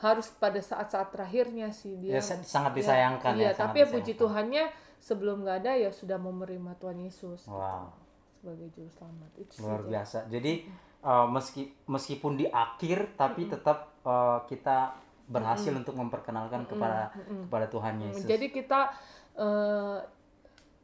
[0.00, 3.86] harus pada saat-saat terakhirnya sih dia Ya, sa- sangat ya, disayangkan ya sangat tapi ya
[3.86, 4.12] puji.
[4.16, 4.64] Tuhannya
[4.98, 7.92] sebelum nggak ada ya sudah mau menerima Tuhan Yesus gitu, Wow.
[8.34, 10.52] sebagai juru selamat itu luar biasa jadi
[11.02, 17.08] uh, meski meskipun di akhir tapi tetap uh, kita berhasil untuk memperkenalkan kepada
[17.46, 18.26] kepada Tuhan Mm, Yesus.
[18.28, 18.90] Jadi kita
[19.32, 19.98] eh,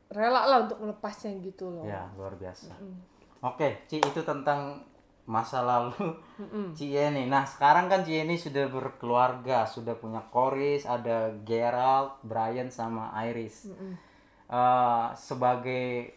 [0.09, 1.85] rela lah untuk melepasnya gitu loh.
[1.85, 2.73] ya luar biasa.
[2.81, 2.97] Mm.
[3.45, 4.81] oke Ci itu tentang
[5.29, 5.93] masa lalu.
[6.41, 6.73] Mm-mm.
[6.73, 7.29] Ci Yeni.
[7.29, 13.69] Nah sekarang kan Ci Yeni sudah berkeluarga sudah punya Koris ada Gerald Brian sama Iris.
[13.69, 13.93] Mm-mm.
[14.49, 16.17] Eh, sebagai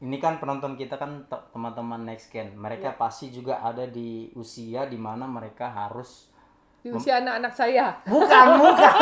[0.00, 4.84] ini kan penonton kita kan te- teman-teman next gen mereka pasti juga ada di usia
[4.84, 6.30] di mana mereka harus
[6.78, 7.90] Di usia anak-anak saya.
[8.04, 8.92] bukan bukan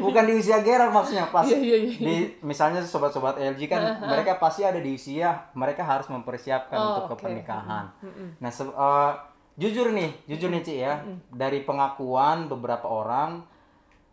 [0.00, 1.92] bukan di usia Gerald maksudnya pas Iya, iya, iya.
[1.94, 7.04] di misalnya sobat-sobat LG kan mereka pasti ada di usia mereka harus mempersiapkan Oh, untuk
[7.06, 7.10] oke.
[7.18, 8.28] kepernikahan Mm-mm.
[8.38, 9.12] nah eh,
[9.56, 11.04] jujur nih, jujur nih Ci ya.
[11.28, 13.44] Dari pengakuan beberapa orang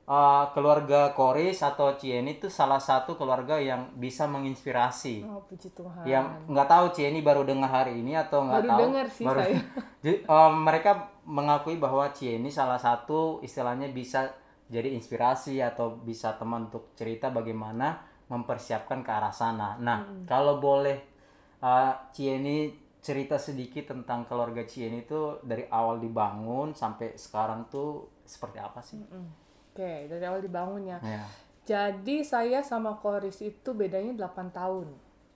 [0.08, 5.28] eh, keluarga Koris atau Cieni itu salah satu keluarga yang bisa menginspirasi.
[5.28, 6.08] Oh, puji Tuhan.
[6.08, 8.80] Yang nggak tahu Cieni baru dengar hari ini atau nggak Baru tahu.
[8.88, 9.60] dengar sih saya.
[10.04, 10.92] Jadi, eh, mereka
[11.28, 14.32] mengakui bahwa Cieni salah satu istilahnya bisa
[14.68, 19.80] jadi inspirasi atau bisa teman untuk cerita bagaimana mempersiapkan ke arah sana.
[19.80, 21.00] Nah, kalau boleh
[21.64, 28.60] uh, Cieni cerita sedikit tentang keluarga Cieni itu dari awal dibangun sampai sekarang tuh seperti
[28.60, 29.00] apa sih?
[29.00, 29.47] Mm.
[29.78, 30.98] Oke, dari awal dibangun ya.
[31.06, 31.22] Ya.
[31.62, 34.90] Jadi saya sama Koris itu bedanya 8 tahun.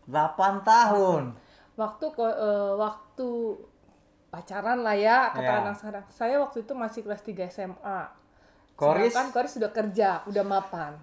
[0.10, 1.38] 8 tahun.
[1.78, 3.30] Waktu eh, waktu
[4.28, 5.60] pacaran lah ya, kata Ya.
[5.62, 6.04] anak sekarang.
[6.10, 8.02] Saya waktu itu masih kelas 3 SMA.
[8.74, 9.14] Koris?
[9.14, 10.98] Sedangkan Koris sudah kerja, udah mapan.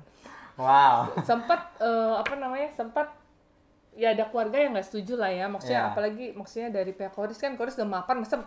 [0.59, 1.15] Wow.
[1.23, 2.75] sempat eh, apa namanya?
[2.75, 3.15] Sempat
[3.95, 5.47] ya ada keluarga yang nggak setuju lah ya.
[5.47, 5.91] Maksudnya Ya.
[5.95, 8.43] apalagi maksudnya dari pihak Koris kan Koris udah mapan, masa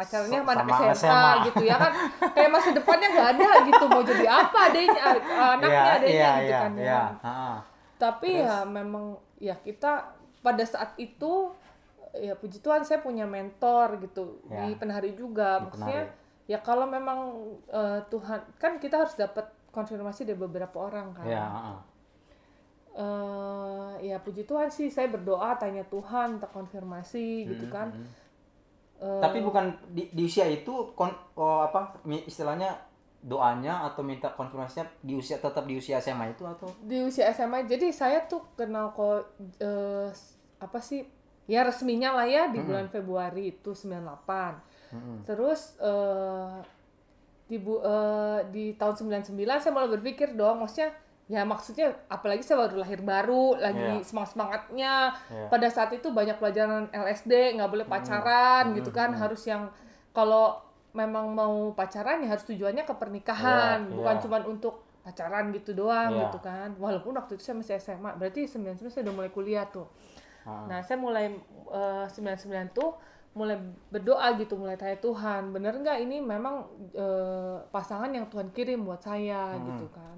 [0.00, 1.32] pacarnya sama anak SMA, SMA.
[1.44, 1.92] gitu ya kan
[2.32, 5.02] kayak masa depannya nggak ada gitu mau jadi apa adanya
[5.52, 6.82] anaknya Iya, adanya iya, gitu iya, kan ya.
[6.82, 7.00] iya.
[7.94, 9.04] Tapi ya memang
[9.36, 9.92] ya kita
[10.40, 11.52] pada saat itu
[12.10, 14.64] ya puji Tuhan saya punya mentor gitu Ya.
[14.64, 16.48] di penari juga Di maksudnya penari.
[16.48, 17.18] ya kalau memang
[17.68, 21.74] eh, Tuhan kan kita harus dapat konfirmasi dari beberapa orang kan Iya, ha-ha.
[22.90, 28.19] Eh, ya puji Tuhan sih saya berdoa tanya Tuhan minta konfirmasi gitu Mm-mm, kan mm-mm.
[29.00, 31.08] Tapi bukan di, di usia itu kon,
[31.40, 31.96] oh, apa
[32.28, 32.76] istilahnya
[33.20, 36.68] doanya atau minta konfirmasinya di usia tetap di usia SMA itu atau?
[36.84, 39.28] Di usia SMA jadi saya tuh kenal kok
[39.60, 40.08] eh,
[40.60, 41.04] apa sih
[41.48, 45.16] ya resminya lah ya di bulan Februari itu 98 Mm-mm.
[45.26, 46.56] terus eh,
[47.50, 48.94] di bu, eh, di tahun
[49.26, 50.94] 99 saya mulai berpikir dong maksudnya
[51.30, 54.02] ya maksudnya apalagi saya baru lahir baru lagi Iya.
[54.02, 54.94] semangat semangatnya
[55.30, 55.46] Iya.
[55.46, 59.70] pada saat itu banyak pelajaran LSD nggak boleh pacaran gitu kan harus yang
[60.10, 60.58] kalau
[60.90, 64.22] memang mau pacaran ya harus tujuannya ke pernikahan Iya, bukan iya.
[64.26, 66.20] cuman untuk pacaran gitu doang Iya.
[66.26, 69.86] gitu kan walaupun waktu itu saya masih SMA berarti 99 saya udah mulai kuliah tuh
[70.40, 70.66] Ha-ha.
[70.66, 71.36] Nah, saya mulai
[71.70, 72.96] eh, 99 tuh
[73.30, 73.54] mulai
[73.86, 78.98] berdoa gitu, mulai tanya Tuhan, bener nggak ini memang eh, pasangan yang Tuhan kirim buat
[78.98, 79.68] saya Hmm.
[79.68, 80.16] gitu kan.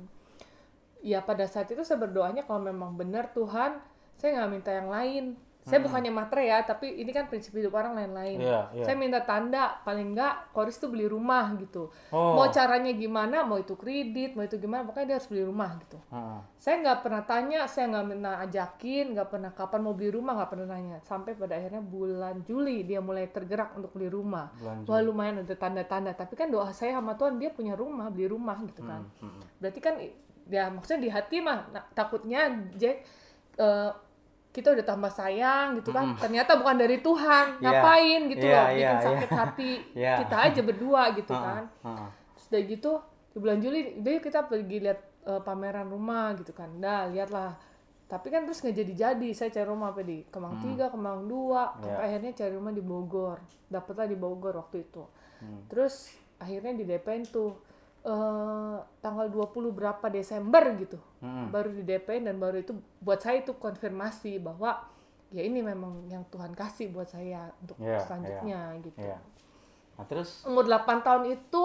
[1.03, 3.83] Ya pada saat itu saya berdoanya kalau memang benar Tuhan,
[4.15, 5.25] saya nggak minta yang lain.
[5.63, 8.43] Saya bukannya matre ya, tapi ini kan prinsip hidup orang lain-lain.
[8.43, 8.51] Hmm.
[8.51, 8.83] Iya, iya.
[8.83, 11.87] Saya minta tanda, paling nggak Koris tuh beli rumah gitu.
[12.11, 12.35] Oh.
[12.35, 16.03] Mau caranya gimana, mau itu kredit, mau itu gimana, pokoknya dia harus beli rumah gitu
[16.11, 16.43] Ha-ha.
[16.59, 20.51] saya nggak pernah tanya, saya nggak pernah ajakin, nggak pernah kapan mau beli rumah, nggak
[20.51, 20.99] pernah nanya.
[21.07, 24.51] Sampai pada akhirnya bulan Juli dia mulai tergerak untuk beli rumah.
[24.59, 26.11] Wah lumayan ada tanda-tanda.
[26.19, 29.07] Tapi kan doa saya sama Tuhan dia punya rumah, beli rumah gitu kan.
[29.23, 29.95] Hmm, Berarti kan
[30.47, 33.05] ya maksudnya di hati mah nah, takutnya Jack
[33.57, 33.91] eh,
[34.53, 36.13] kita udah tambah sayang gitu kan.
[36.13, 37.57] Ternyata bukan dari Tuhan.
[37.57, 37.65] Iya.
[37.65, 39.01] Ngapain gitu Iya, loh, iya, bikin iya.
[39.01, 39.73] sakit hati
[40.05, 40.15] Iya.
[40.21, 41.45] kita aja berdua gitu Ha-ha.
[41.49, 41.63] kan.
[41.81, 42.07] Ha-ha.
[42.37, 42.93] Terus udah gitu
[43.33, 46.69] di bulan Juli deh kita pergi lihat eh, pameran rumah gitu kan.
[46.77, 47.57] Nah, lihatlah.
[48.05, 49.29] Tapi kan terus nggak jadi-jadi.
[49.33, 50.77] Saya cari rumah apa di Kemang Hmm.
[50.77, 51.65] 3, Kemang 2, Iya.
[51.81, 53.39] sampai akhirnya cari rumah di Bogor.
[53.73, 55.01] Dapatlah di Bogor waktu itu.
[55.41, 55.65] Hmm.
[55.65, 57.57] Terus akhirnya di DP tuh
[58.03, 60.99] eh, tanggal 20 berapa Desember gitu.
[61.23, 61.49] Hmm.
[61.51, 64.83] Baru di DP dan baru itu buat saya itu konfirmasi bahwa
[65.33, 69.17] ya ini memang yang Tuhan kasih buat saya untuk Iya, selanjutnya gitu Iya.
[69.97, 71.65] Nah, terus umur 8 tahun itu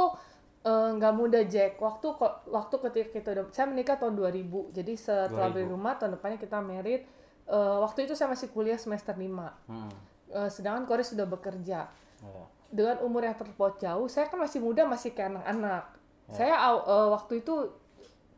[0.63, 2.07] eh, nggak muda Jack waktu
[2.47, 5.55] waktu ketika kita udah saya menikah tahun 2000 jadi setelah 2000.
[5.55, 7.03] beli rumah tahun depannya kita married
[7.47, 9.23] Eh, waktu itu saya masih kuliah semester 5
[9.71, 9.91] hmm.
[10.27, 11.87] Eh, sedangkan Koris sudah bekerja
[12.19, 12.43] Iya.
[12.67, 15.87] dengan umur yang terpaut jauh saya kan masih muda masih kayak anak-anak.
[16.29, 17.55] Saya aw- eh, waktu itu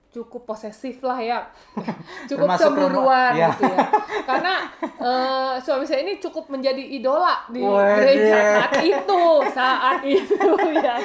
[0.10, 1.45] cukup posesif lah ya
[2.30, 3.49] cukup Termasuk cemburuan rumah- ya.
[3.52, 3.86] gitu ya
[4.25, 7.93] karena eh, suami saya ini cukup menjadi idola di Wede.
[7.95, 10.34] gereja saat itu saat itu
[10.82, 10.95] ya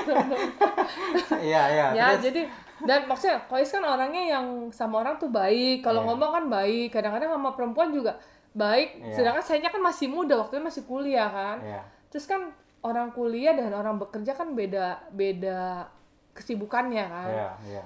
[1.36, 1.86] Iya, iya.
[1.92, 2.22] ya terus?
[2.24, 2.40] jadi
[2.80, 6.08] dan maksudnya Kois kan orangnya yang sama orang tuh baik kalau Iya.
[6.10, 8.16] ngomong kan baik kadang-kadang sama perempuan juga
[8.52, 9.14] baik Iya.
[9.14, 11.80] sedangkan saya kan masih muda waktu itu masih kuliah kan Iya.
[12.08, 15.88] terus kan orang kuliah dan orang bekerja kan beda beda
[16.34, 17.84] kesibukannya kan Iya, iya.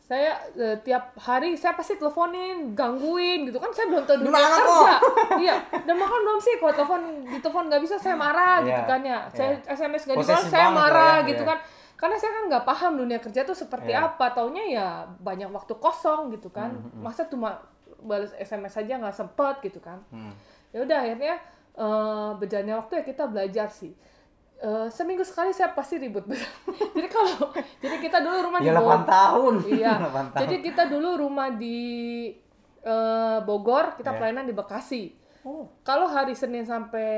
[0.00, 4.48] saya eh, tiap hari saya pasti teleponin gangguin gitu kan saya belum tahu dunia Gimana
[4.48, 4.58] kok?
[4.58, 4.94] kerja
[5.44, 8.88] iya dan makan belum sih kalau telepon di telepon nggak bisa saya marah gitu Iya,
[8.88, 9.70] kan ya saya iya.
[9.70, 11.50] sms nggak dibalas saya marah ya, gitu iya.
[11.50, 11.58] kan
[11.94, 14.08] karena saya kan nggak paham dunia kerja tuh seperti Iya.
[14.08, 14.88] apa taunya ya
[15.18, 17.60] banyak waktu kosong gitu kan Hmm, masa cuma
[18.00, 20.32] balas sms aja nggak sempet gitu kan Hmm.
[20.70, 21.34] ya udah akhirnya
[21.74, 23.92] eh, berjalannya waktu ya kita belajar sih
[24.58, 26.26] Eh, seminggu sekali saya pasti ribut
[26.98, 29.54] jadi kalau jadi kita dulu rumah di Ya Bogor 8 tahun.
[29.70, 30.40] iya 8 tahun.
[30.42, 31.78] jadi kita dulu rumah di
[32.80, 34.18] eh, Bogor kita Iya.
[34.18, 35.04] pelayanan di Bekasi
[35.46, 35.70] Oh.
[35.80, 37.08] Kalau hari Senin sampai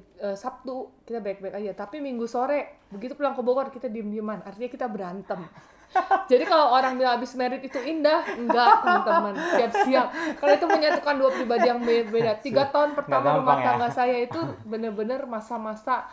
[0.00, 4.66] eh, Sabtu kita baik-baik aja, tapi Minggu sore begitu pulang ke Bogor kita diem-dieman, artinya
[4.66, 5.44] kita berantem.
[6.32, 10.06] Jadi kalau orang bilang habis merit itu indah, enggak teman-teman, siap-siap.
[10.36, 12.40] Kalau itu menyatukan dua pribadi yang beda.
[12.40, 13.64] Tiga tahun pertama rumah ya.
[13.68, 16.08] tangga saya itu bener-bener masa-masa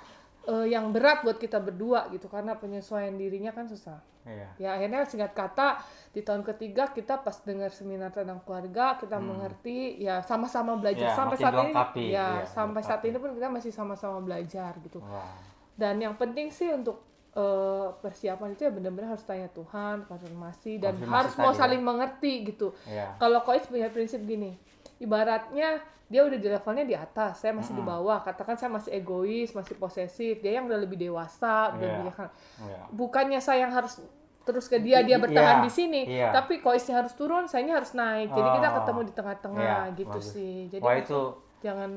[0.48, 4.00] eh, yang berat buat kita berdua gitu, karena penyesuaian dirinya kan susah.
[4.26, 4.50] Iya.
[4.58, 5.78] Ya akhirnya singkat kata
[6.10, 11.14] di tahun ketiga kita pas dengar seminar tentang keluarga kita mengerti ya sama-sama belajar Ya,
[11.14, 14.98] sampai makin saat ini ya iya, sampai saat ini pun kita masih sama-sama belajar gitu.
[15.06, 15.30] Wah.
[15.78, 17.06] Dan yang penting sih untuk
[17.38, 21.58] eh, persiapan itu ya benar-benar harus tanya Tuhan, konfirmasi dan Konfirmasi harus mau ya.
[21.62, 22.74] saling mengerti gitu.
[22.90, 23.14] Iya.
[23.22, 24.58] Kalau Kois punya prinsip gini,
[25.00, 28.22] ibaratnya dia udah di levelnya di atas, saya masih di bawah.
[28.22, 31.98] Katakan saya masih egois, masih posesif, dia yang udah lebih dewasa, udah Iya.
[31.98, 32.14] lebih
[32.62, 32.82] Iya.
[32.94, 33.98] bukannya saya yang harus
[34.46, 36.30] terus ke dia dia bertahan Iya, di sini iya.
[36.30, 38.74] tapi koisnya harus turun saya harus naik jadi kita Oh.
[38.78, 40.30] ketemu di tengah-tengah Iya, gitu bagus.
[40.38, 41.22] sih jadi Wah itu
[41.66, 41.92] jangan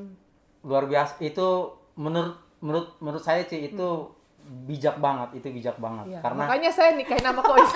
[0.64, 1.20] luar biasa.
[1.20, 1.48] Itu
[2.00, 3.90] menurut menurut menurut saya sih itu
[4.64, 5.28] bijak banget.
[5.36, 6.08] Itu bijak banget.
[6.08, 7.68] ya Karena makanya saya nikahin sama kois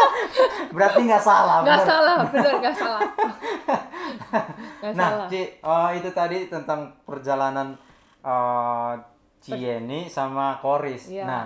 [0.74, 1.62] berarti nggak salah.
[1.62, 3.00] nggak salah bener nggak salah
[4.80, 7.74] nggak Nah, salah Ci, eh, itu tadi tentang perjalanan
[8.20, 8.92] eh,
[9.40, 11.08] Cieni sama Koris.
[11.08, 11.24] Iya.
[11.24, 11.44] Nah,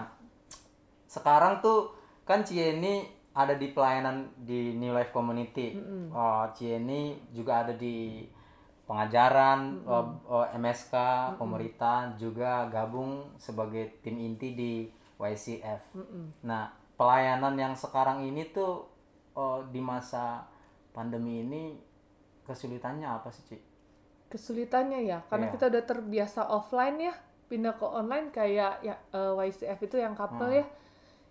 [1.07, 5.79] sekarang tuh kan Cieni ada di pelayanan di New Life Community.
[6.11, 8.27] Eh, Cieni juga ada di
[8.85, 10.95] pengajaran eh, eh, MSK,
[11.41, 14.73] pemerintahan juga gabung sebagai tim inti di
[15.17, 15.97] YCF.
[16.45, 18.85] Nah, pelayanan yang sekarang ini tuh
[19.35, 20.45] eh, di masa
[20.93, 21.63] pandemi ini
[22.45, 23.59] kesulitannya apa sih, Ci?
[24.35, 25.53] kesulitannya ya karena Iya.
[25.55, 27.15] kita udah terbiasa offline ya
[27.47, 30.67] pindah ke online kayak ya eh, YCF itu yang couple ya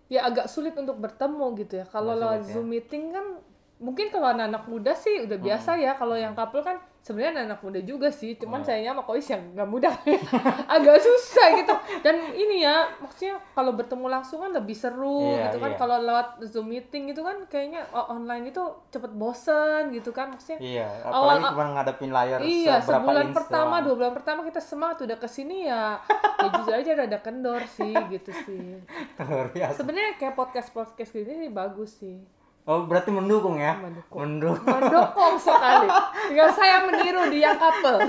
[0.08, 2.52] ya agak sulit untuk bertemu gitu ya kalau sulit ya.
[2.56, 3.44] zoom meeting kan
[3.76, 7.84] mungkin kalau anak-anak muda sih udah biasa ya kalau yang couple kan sebenarnya anak muda
[7.84, 9.92] juga sih cuman sayangnya sama kois yang nggak muda.
[10.74, 11.74] Agak susah gitu.
[12.00, 15.70] Dan ini ya maksudnya kalau bertemu langsung kan lebih seru Iya, gitu kan.
[15.70, 15.76] iya.
[15.76, 20.32] kalau lewat zoom meeting gitu kan kayaknya oh, online itu cepet bosen gitu kan.
[20.32, 25.04] Maksudnya Iya, Awal- apalagi cuma ngadepin layar Iya, sebulan pertama, dua bulan pertama kita semangat
[25.04, 26.00] udah ke sini ya,
[26.40, 28.80] ya jujur aja rada kendor sih gitu sih.
[29.76, 32.16] Sebenarnya kayak podcast podcast gini sih bagus sih,
[32.64, 33.76] Oh, berarti mendukung ya?
[33.76, 34.40] Mendukung.
[34.40, 34.64] Mendukung.
[34.64, 35.84] mendukung sekali.
[36.32, 38.00] Tinggal saya meniru di yang couple.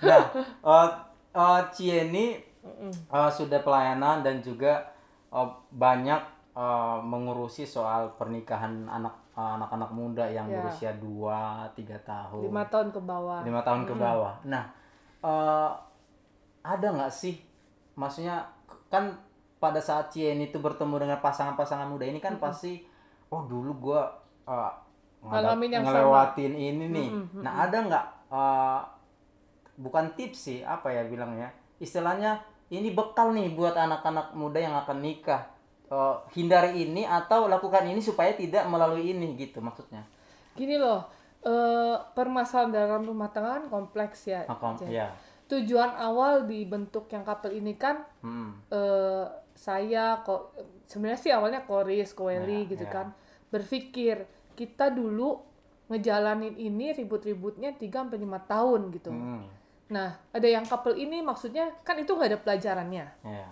[0.00, 0.22] Nah,
[0.64, 0.88] eh
[1.32, 2.26] eh, Cieni
[3.12, 4.80] eh, sudah pelayanan dan juga
[5.28, 6.20] eh, banyak
[6.52, 10.56] eh, mengurusi soal pernikahan anak anak-anak muda yang Ya.
[10.56, 12.48] berusia 2 3 tahun.
[12.48, 13.44] Lima tahun ke bawah.
[13.44, 14.34] lima tahun ke bawah.
[14.48, 14.64] Nah,
[15.20, 15.70] eh,
[16.64, 17.36] ada nggak sih,
[17.92, 18.40] maksudnya
[18.88, 19.12] kan
[19.56, 22.84] pada saat Cien itu bertemu dengan pasangan-pasangan muda ini kan pasti,
[23.28, 24.12] oh dulu gua
[24.44, 24.84] ngadap-
[25.26, 27.08] Ngalamin yang ngelewatin ini nih.
[27.36, 28.80] Nah, ada nggak eh,
[29.76, 32.38] bukan tips sih, apa ya bilangnya, istilahnya
[32.68, 35.46] ini bekal nih buat anak-anak muda yang akan nikah.
[35.86, 40.02] Eh, hindari ini atau lakukan ini supaya tidak melalui ini gitu maksudnya.
[40.52, 41.06] Gini loh,
[41.40, 44.42] eh, permasalahan dalam rumah tangga kan kompleks ya.
[44.46, 44.90] Makom, Jen.
[44.90, 45.08] ya.
[45.46, 48.58] Tujuan awal dibentuk yang couple ini kan Hmm.
[48.68, 50.52] eh saya kok
[50.86, 52.92] sebenarnya sih awalnya Koris, Koeli Ya, gitu ya.
[52.92, 53.06] kan
[53.48, 55.40] berpikir kita dulu
[55.88, 59.10] ngejalanin ini ribut-ributnya 3 sampai 5 tahun gitu.
[59.10, 59.46] Hmm.
[59.86, 63.06] Nah, ada yang couple ini maksudnya kan itu nggak ada pelajarannya.
[63.22, 63.46] Ya.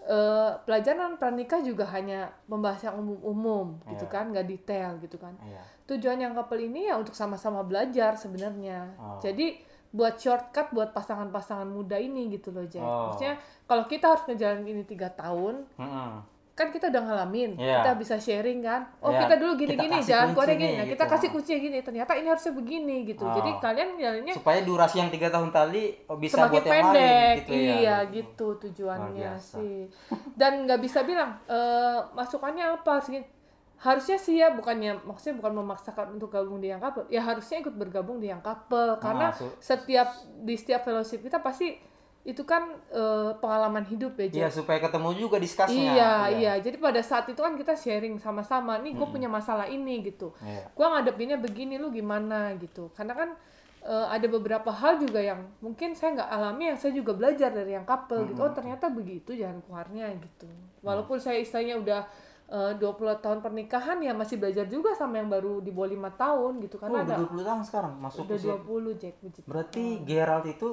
[0.00, 4.14] Eh pelajaran pranikah juga hanya membahas yang umum-umum gitu Iya.
[4.14, 5.34] kan, nggak detail gitu kan.
[5.42, 5.60] Iya.
[5.90, 8.94] Tujuan yang couple ini ya untuk sama-sama belajar sebenarnya.
[8.96, 9.18] Oh.
[9.18, 9.58] Jadi
[9.90, 12.82] buat shortcut buat pasangan-pasangan muda ini gitu loh, Jack.
[12.82, 13.10] Oh.
[13.10, 13.34] Maksudnya
[13.66, 16.22] kalau kita harus ngejalanin ini tiga tahun, Mm-mm.
[16.54, 17.80] kan kita udah ngalamin, Iya.
[17.80, 18.84] kita bisa sharing kan.
[19.00, 20.74] Oh Iya, kita dulu gini-gini, kunci keluarnya gini.
[20.76, 20.92] Nah gitu.
[20.94, 21.78] kita kasih kunci gini.
[21.80, 23.24] Ternyata ini harusnya begini gitu.
[23.24, 23.32] Oh.
[23.32, 27.00] Jadi kalian jalannya supaya durasi yang tiga tahun tadi oh, bisa semakin buat yang pendek.
[27.00, 27.74] lain gitu ya.
[27.80, 29.88] iya gitu tujuannya sih.
[30.36, 33.39] Dan nggak bisa bilang eh, masukannya apa sih.
[33.80, 37.08] Harusnya sih ya bukannya maksudnya bukan memaksakan untuk gabung di yang couple.
[37.08, 40.12] Ya harusnya ikut bergabung di yang couple karena su- setiap
[40.44, 41.80] di setiap fellowship kita pasti
[42.20, 44.44] itu kan eh, pengalaman hidup ya.
[44.44, 45.96] Iya supaya ketemu juga diskusinya.
[45.96, 46.52] Iya, iya.
[46.60, 48.76] Jadi pada saat itu kan kita sharing sama-sama.
[48.76, 50.36] Nih, gue punya masalah ini gitu.
[50.44, 50.68] Iya.
[50.76, 52.92] Gua ngadepinnya begini, lu gimana gitu.
[52.92, 53.32] Karena kan
[53.80, 57.72] eh, ada beberapa hal juga yang mungkin saya nggak alami, yang saya juga belajar dari
[57.72, 58.44] yang couple gitu.
[58.44, 60.44] Oh ternyata begitu jalan keluarnya gitu.
[60.84, 62.00] Walaupun saya istilahnya udah
[62.50, 62.82] eh, 20
[63.16, 66.76] tahun pernikahan ya masih belajar juga sama yang baru di bawah lima tahun gitu.
[66.76, 68.54] Oh, Karena udah ada 20 tahun sekarang masuk udah usia.
[68.58, 69.14] 20 Jack.
[69.46, 70.70] Berarti Gerald itu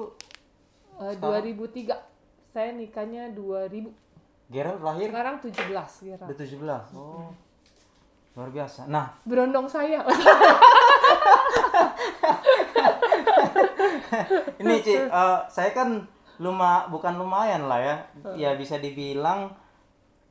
[0.98, 1.94] Eh, 2003
[2.50, 3.86] saya nikahnya 2000.
[4.50, 5.54] Gerald lahir Sekarang 17
[6.02, 6.24] kira.
[6.26, 6.98] udah 17.
[6.98, 7.30] Oh.
[8.34, 8.90] Luar biasa.
[8.90, 10.02] Nah, Berondong saya.
[14.58, 16.02] Ini Ci, eh, saya kan
[16.38, 17.96] luma bukan lumayan lah ya.
[18.34, 19.54] Ya bisa dibilang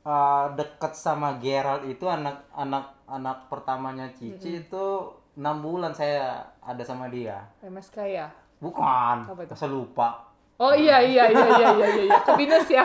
[0.08, 4.86] eh, deket sama Gerald itu anak anak anak pertamanya Cici itu
[5.36, 7.44] enam bulan saya ada sama dia.
[7.62, 9.54] MSK ya Bukan, Apa itu?
[9.54, 10.26] saya lupa.
[10.58, 12.18] oh iya iya iya iya iya iya, iya.
[12.26, 12.82] kebinus ya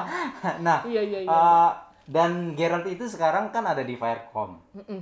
[0.64, 1.70] nah, iya iya iya eh,
[2.08, 4.56] dan Gerald itu sekarang kan ada di Firecom.
[4.72, 5.00] Mm-mm.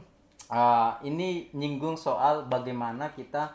[0.50, 3.54] Eh, ini nyinggung soal bagaimana kita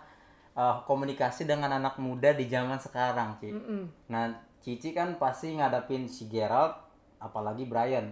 [0.55, 3.51] eh, komunikasi dengan anak muda di zaman sekarang, Ci.
[3.51, 3.83] Mm-mm.
[4.07, 4.31] Nah,
[4.63, 6.79] Cici kan pasti ngadapin si Gerald,
[7.19, 8.11] apalagi Brian.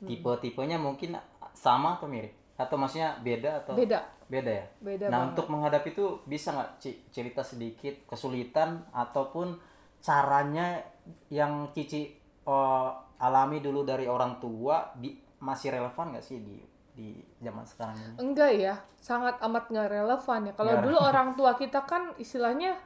[0.00, 0.06] Hmm.
[0.08, 1.16] Tipe-tipenya mungkin
[1.56, 2.32] sama atau mirip?
[2.54, 4.66] Atau maksudnya beda atau beda beda ya?
[4.80, 5.30] beda nah, banget.
[5.36, 9.52] untuk menghadapi itu bisa nggak Ci, cerita sedikit kesulitan ataupun
[10.00, 10.80] caranya
[11.28, 12.08] yang Cici
[12.44, 16.56] eh, alami dulu dari orang tua bi- masih relevan nggak sih di
[16.94, 18.14] di zaman sekarang ini?
[18.22, 20.52] Enggak ya, sangat amat nggak relevan ya.
[20.54, 22.78] Kalau dulu orang tua kita kan istilahnya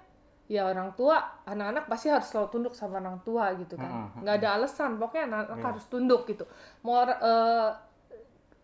[0.49, 4.09] ya orang tua, anak-anak pasti harus selalu tunduk sama orang tua gitu kan.
[4.17, 5.67] Nggak ada alasan, pokoknya anak-anak Iya.
[5.69, 6.45] harus tunduk gitu.
[6.81, 7.69] Mau eh,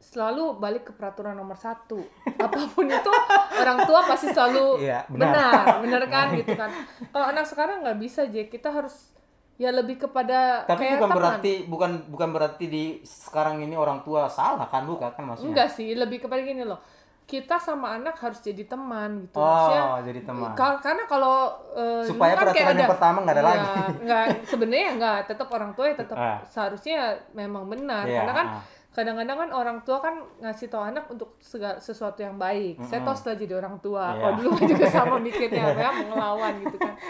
[0.01, 2.01] selalu balik ke peraturan nomor satu.
[2.45, 3.13] Apa pun itu
[3.55, 5.33] orang tua pasti selalu Iya, benar.
[5.33, 6.71] benar, benar kan gitu kan.
[7.07, 9.13] Kalau anak sekarang nggak bisa J, kita harus
[9.55, 11.19] ya lebih kepada Tapi kayak bukan teman.
[11.21, 15.53] berarti bukan bukan berarti di sekarang ini orang tua salah kan bukan kan maksudnya?
[15.53, 16.81] Enggak sih, lebih kepada gini loh.
[17.25, 19.37] Kita sama anak harus jadi teman gitu.
[19.37, 20.51] Oh, Maksudnya, jadi teman.
[20.55, 23.69] Karena kalau dulu Supaya kan peraturan yang ada- pertama nggak ada Iya, lagi.
[24.05, 25.19] Nggak, sebenarnya nggak.
[25.27, 26.39] Tetap orang tua ya tetap Ah.
[26.45, 26.99] seharusnya
[27.33, 28.05] memang benar.
[28.05, 28.63] Iya, Karena kan ah.
[28.91, 32.79] kadang-kadang kan orang tua kan ngasih tahu anak untuk segala, sesuatu yang baik.
[32.83, 33.09] Saya Mm-mm.
[33.09, 34.05] tahu setelah jadi orang tua.
[34.07, 34.21] Iya.
[34.21, 36.95] Kalau dulu juga sama mikirnya, ya mau ngelawan gitu kan.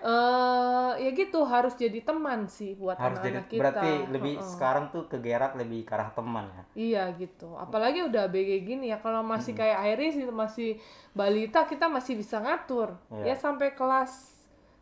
[0.00, 3.60] eh ya gitu harus jadi teman sih buat harus jadi anak-anak kita.
[3.60, 4.48] berarti lebih Heeh.
[4.48, 6.62] sekarang tuh ke Gerard lebih ke arah teman ya.
[6.74, 7.54] Iya gitu.
[7.54, 8.98] Apalagi udah BG gini ya.
[8.98, 9.60] Kalau masih Hmm.
[9.60, 10.70] kayak Iris itu masih
[11.12, 12.94] balita kita masih bisa ngatur.
[13.10, 13.32] Iya.
[13.32, 14.34] Ya sampai kelas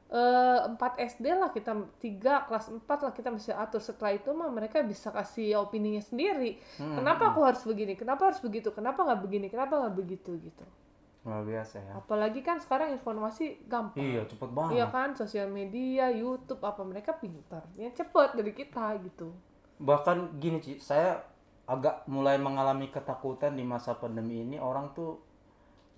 [0.07, 3.83] eh, 4 SD lah kita tiga kelas 4 lah kita bisa atur.
[3.83, 6.63] Setelah itu mah mereka bisa kasih opininya sendiri.
[6.79, 7.99] Hmm, Kenapa aku harus begini?
[7.99, 8.71] Kenapa harus begitu?
[8.71, 9.47] Kenapa nggak begini?
[9.49, 10.63] Kenapa nggak begitu gitu?
[11.27, 11.93] Luar biasa ya.
[11.99, 13.99] Apalagi kan sekarang informasi gampang.
[13.99, 14.79] Iya, cepet banget.
[14.79, 19.35] Iya kan, sosial media, YouTube, apa mereka pintar, ya cepet dari kita gitu.
[19.83, 21.19] Bahkan gini, Ci, saya
[21.67, 25.19] agak mulai mengalami ketakutan di masa pandemi ini orang tuh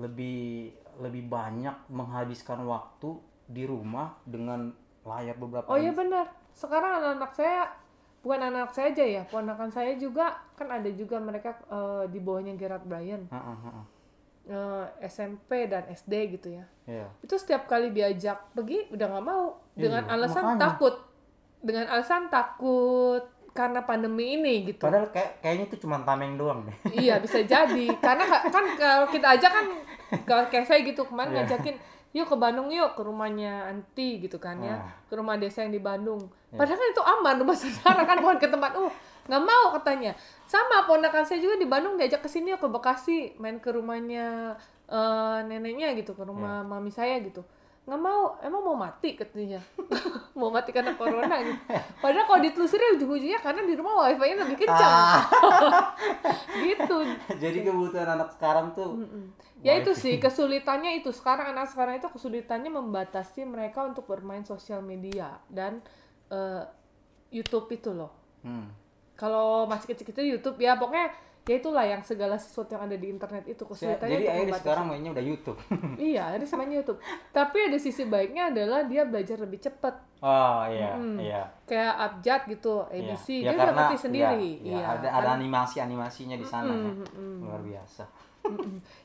[0.01, 0.73] lebih
[1.05, 4.73] lebih banyak menghabiskan waktu di rumah dengan
[5.05, 6.33] layar beberapa Oh iya benar.
[6.57, 7.69] Sekarang anak-anak saya
[8.25, 12.57] bukan anak saya aja ya, ponakan saya juga kan ada juga mereka eh, di bawahnya
[12.59, 13.98] Gerard Bryan, Heeh, heeh.
[14.49, 16.65] Eh, SMP dan SD gitu ya.
[16.85, 17.07] Iya.
[17.21, 20.61] Itu setiap kali diajak pergi udah nggak mau dengan Iya, alasan makanya.
[20.67, 20.95] takut,
[21.59, 24.81] dengan alasan takut karena pandemi ini gitu.
[24.81, 26.77] Padahal kayak kayaknya itu cuma tameng doang deh.
[27.03, 29.67] iya bisa jadi karena ka- kan kalau kita aja kan
[30.23, 31.39] kalau kayak saya gitu kemarin Iya.
[31.45, 31.77] ngajakin
[32.11, 35.79] yuk ke Bandung yuk ke rumahnya anti gitu kan ya ke rumah desa yang di
[35.79, 36.17] Bandung
[36.49, 36.57] Iya.
[36.57, 38.93] padahal kan itu aman rumah saudara kan bukan ke tempat uh
[39.29, 43.57] nggak mau katanya sama ponakan saya juga di Bandung diajak ke sini ke Bekasi main
[43.57, 46.67] ke rumahnya eh, neneknya gitu ke rumah Iya.
[46.67, 47.45] mami saya gitu
[47.85, 49.65] nggak mau emang mau mati katanya
[50.39, 51.57] mau mati karena corona gitu
[51.99, 55.25] padahal kalau ditelusuri ujung-ujungnya karena di rumah wifi-nya lebih kencang Ah,
[56.63, 56.97] gitu
[57.31, 59.25] jadi kebutuhan anak sekarang tuh Mm-mm.
[59.59, 60.03] Ya itu wifi.
[60.05, 65.83] sih kesulitannya itu sekarang anak sekarang itu kesulitannya membatasi mereka untuk bermain sosial media dan
[66.29, 66.63] eh,
[67.29, 68.15] YouTube itu loh.
[68.41, 68.71] Hmm.
[69.19, 71.11] Kalau masih kecil-kecil YouTube ya pokoknya
[71.43, 74.63] ya itulah yang segala sesuatu yang ada di internet itu kesulitannya jadi untuk Iris membatasi.
[74.63, 75.59] sekarang mainnya udah YouTube.
[76.13, 77.01] Iya, ini semuanya YouTube.
[77.31, 79.95] Tapi ada sisi baiknya adalah dia belajar lebih cepat.
[80.21, 81.17] Oh iya, Mm.
[81.19, 81.43] iya.
[81.65, 83.17] Kayak abjad gitu, Iya.
[83.17, 84.51] ABC, Ya, dia udah karena ngerti sendiri.
[84.55, 86.77] ya, ya, Iya, ada ada karena- animasi-animasinya di sana ya.
[86.77, 87.39] Mm, mm, mm.
[87.43, 88.05] Luar biasa.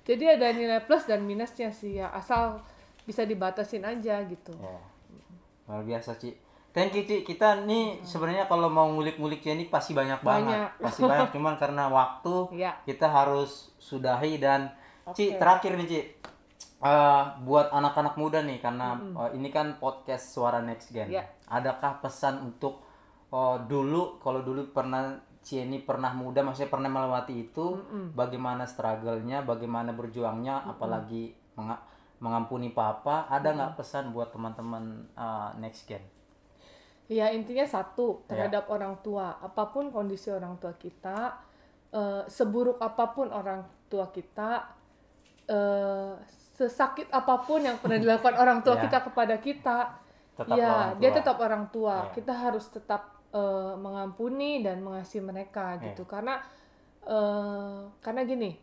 [0.03, 2.59] Jadi ada nilai plus dan minusnya sih ya, asal
[3.01, 4.51] bisa dibatasin aja gitu.
[4.53, 4.79] Ya.
[5.65, 6.35] Luar biasa, Ci.
[6.73, 7.21] Thank you, Ci.
[7.21, 10.57] Kita nih sebenarnya kalau mau ngulik-ngulik ini pasti banyak banget.
[10.57, 10.71] Banyak.
[10.81, 12.73] Pasti banyak, cuman karena waktu Iya.
[12.83, 14.73] kita harus sudahi dan
[15.13, 15.37] Ci, Oke.
[15.37, 15.99] terakhir nih, Ci.
[16.83, 21.13] Eh, buat anak-anak muda nih karena eh, ini kan podcast Suara Next Gen.
[21.13, 21.23] Iya.
[21.47, 22.81] Adakah pesan untuk
[23.29, 27.75] oh, dulu kalau dulu pernah Ci ini pernah muda maksudnya pernah melewati itu
[28.15, 31.83] bagaimana struggle-nya, bagaimana berjuangnya apalagi menga-
[32.17, 36.01] mengampuni papa, ada nggak pesan buat teman-teman eh, Next Gen?
[37.07, 38.47] Ya intinya satu Ya.
[38.47, 41.35] terhadap orang tua, apa pun kondisi orang tua kita,
[41.91, 44.65] eh, seburuk apa pun orang tua kita,
[45.45, 46.13] eh,
[46.53, 48.81] sesakit apa pun yang pernah dilakukan orang tua Ya.
[48.87, 49.77] kita kepada kita,
[50.33, 52.09] Tetap ya dia tetap orang tua.
[52.09, 52.11] Ya.
[52.15, 55.89] Kita harus tetap eh, mengampuni dan mengasihi mereka Ya.
[55.91, 56.37] gitu, karena
[57.03, 58.55] eh, karena gini,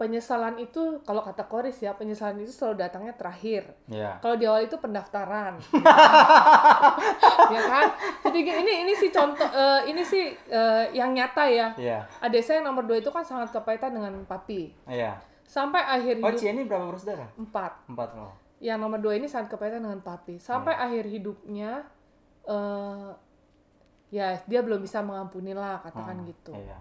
[0.00, 4.16] penyesalan itu kalau kata Koris ya penyesalan itu selalu datangnya terakhir Iya.
[4.18, 5.60] kalau di awal itu pendaftaran
[7.52, 7.86] ya kan
[8.24, 12.00] jadi ini ini sih contoh eh, ini sih eh, yang nyata ya Iya.
[12.18, 15.20] adik saya yang nomor dua itu kan sangat kepahitan dengan papi Iya.
[15.44, 17.28] sampai akhir Oh, hidup Cie ini berapa bersaudara?
[17.36, 18.32] empat Empat loh.
[18.58, 20.82] yang nomor dua ini sangat kepahitan dengan papi sampai Iya.
[20.82, 21.70] akhir hidupnya
[22.42, 23.08] eh
[24.10, 26.78] ya dia belum bisa mengampuni lah katakan Hmm, gitu Iya.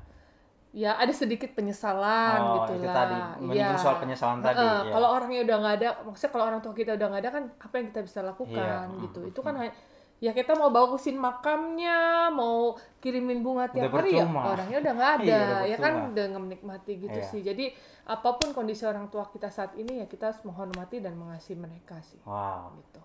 [0.70, 2.96] Ya ada sedikit penyesalan Oh, gitu itu lah.
[2.96, 3.16] tadi.
[3.42, 4.62] Menyinggung soal penyesalan tadi.
[4.62, 4.92] Heeh, ya.
[4.94, 7.74] kalau orangnya udah nggak ada maksudnya kalau orang tua kita udah nggak ada kan apa
[7.76, 9.20] yang kita bisa lakukan Iya, gitu.
[9.26, 9.54] mm, itu kan
[10.20, 11.98] ya kita mau bawa kusin makamnya
[12.30, 16.24] mau kirimin bunga tiap Udah hari ya orangnya udah nggak ada Iya, ya kan udah
[16.28, 17.26] nggak menikmati gitu Iya.
[17.26, 17.42] sih.
[17.42, 17.66] Jadi
[18.06, 21.98] apa pun kondisi orang tua kita saat ini ya kita harus menghormati dan mengasihi mereka
[22.04, 22.20] sih.
[22.26, 22.78] Wow.
[22.78, 23.02] gitu.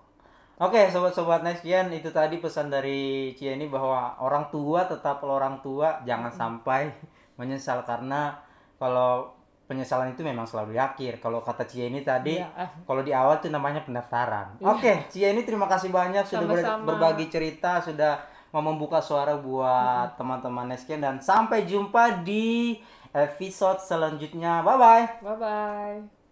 [0.55, 5.99] Oke, sobat-sobat Nextgen, itu tadi pesan dari Cie ini bahwa orang tua tetap orang tua,
[6.07, 6.95] jangan sampai
[7.37, 8.37] menyesal karena
[8.79, 9.33] kalau
[9.65, 11.19] penyesalan itu memang selalu di akhir.
[11.19, 12.85] Kalau kata Cie ini tadi, Iya.
[12.85, 14.61] kalau di awal itu namanya pendaftaran.
[14.61, 16.85] Oke, Cie ini terima kasih banyak sudah Sama-sama.
[16.95, 18.21] berbagi cerita, sudah
[18.53, 22.79] mau membuka suara buat teman-teman Nextgen dan sampai jumpa di
[23.11, 24.63] episode selanjutnya.
[24.63, 25.05] Bye bye.
[25.25, 26.24] bye bye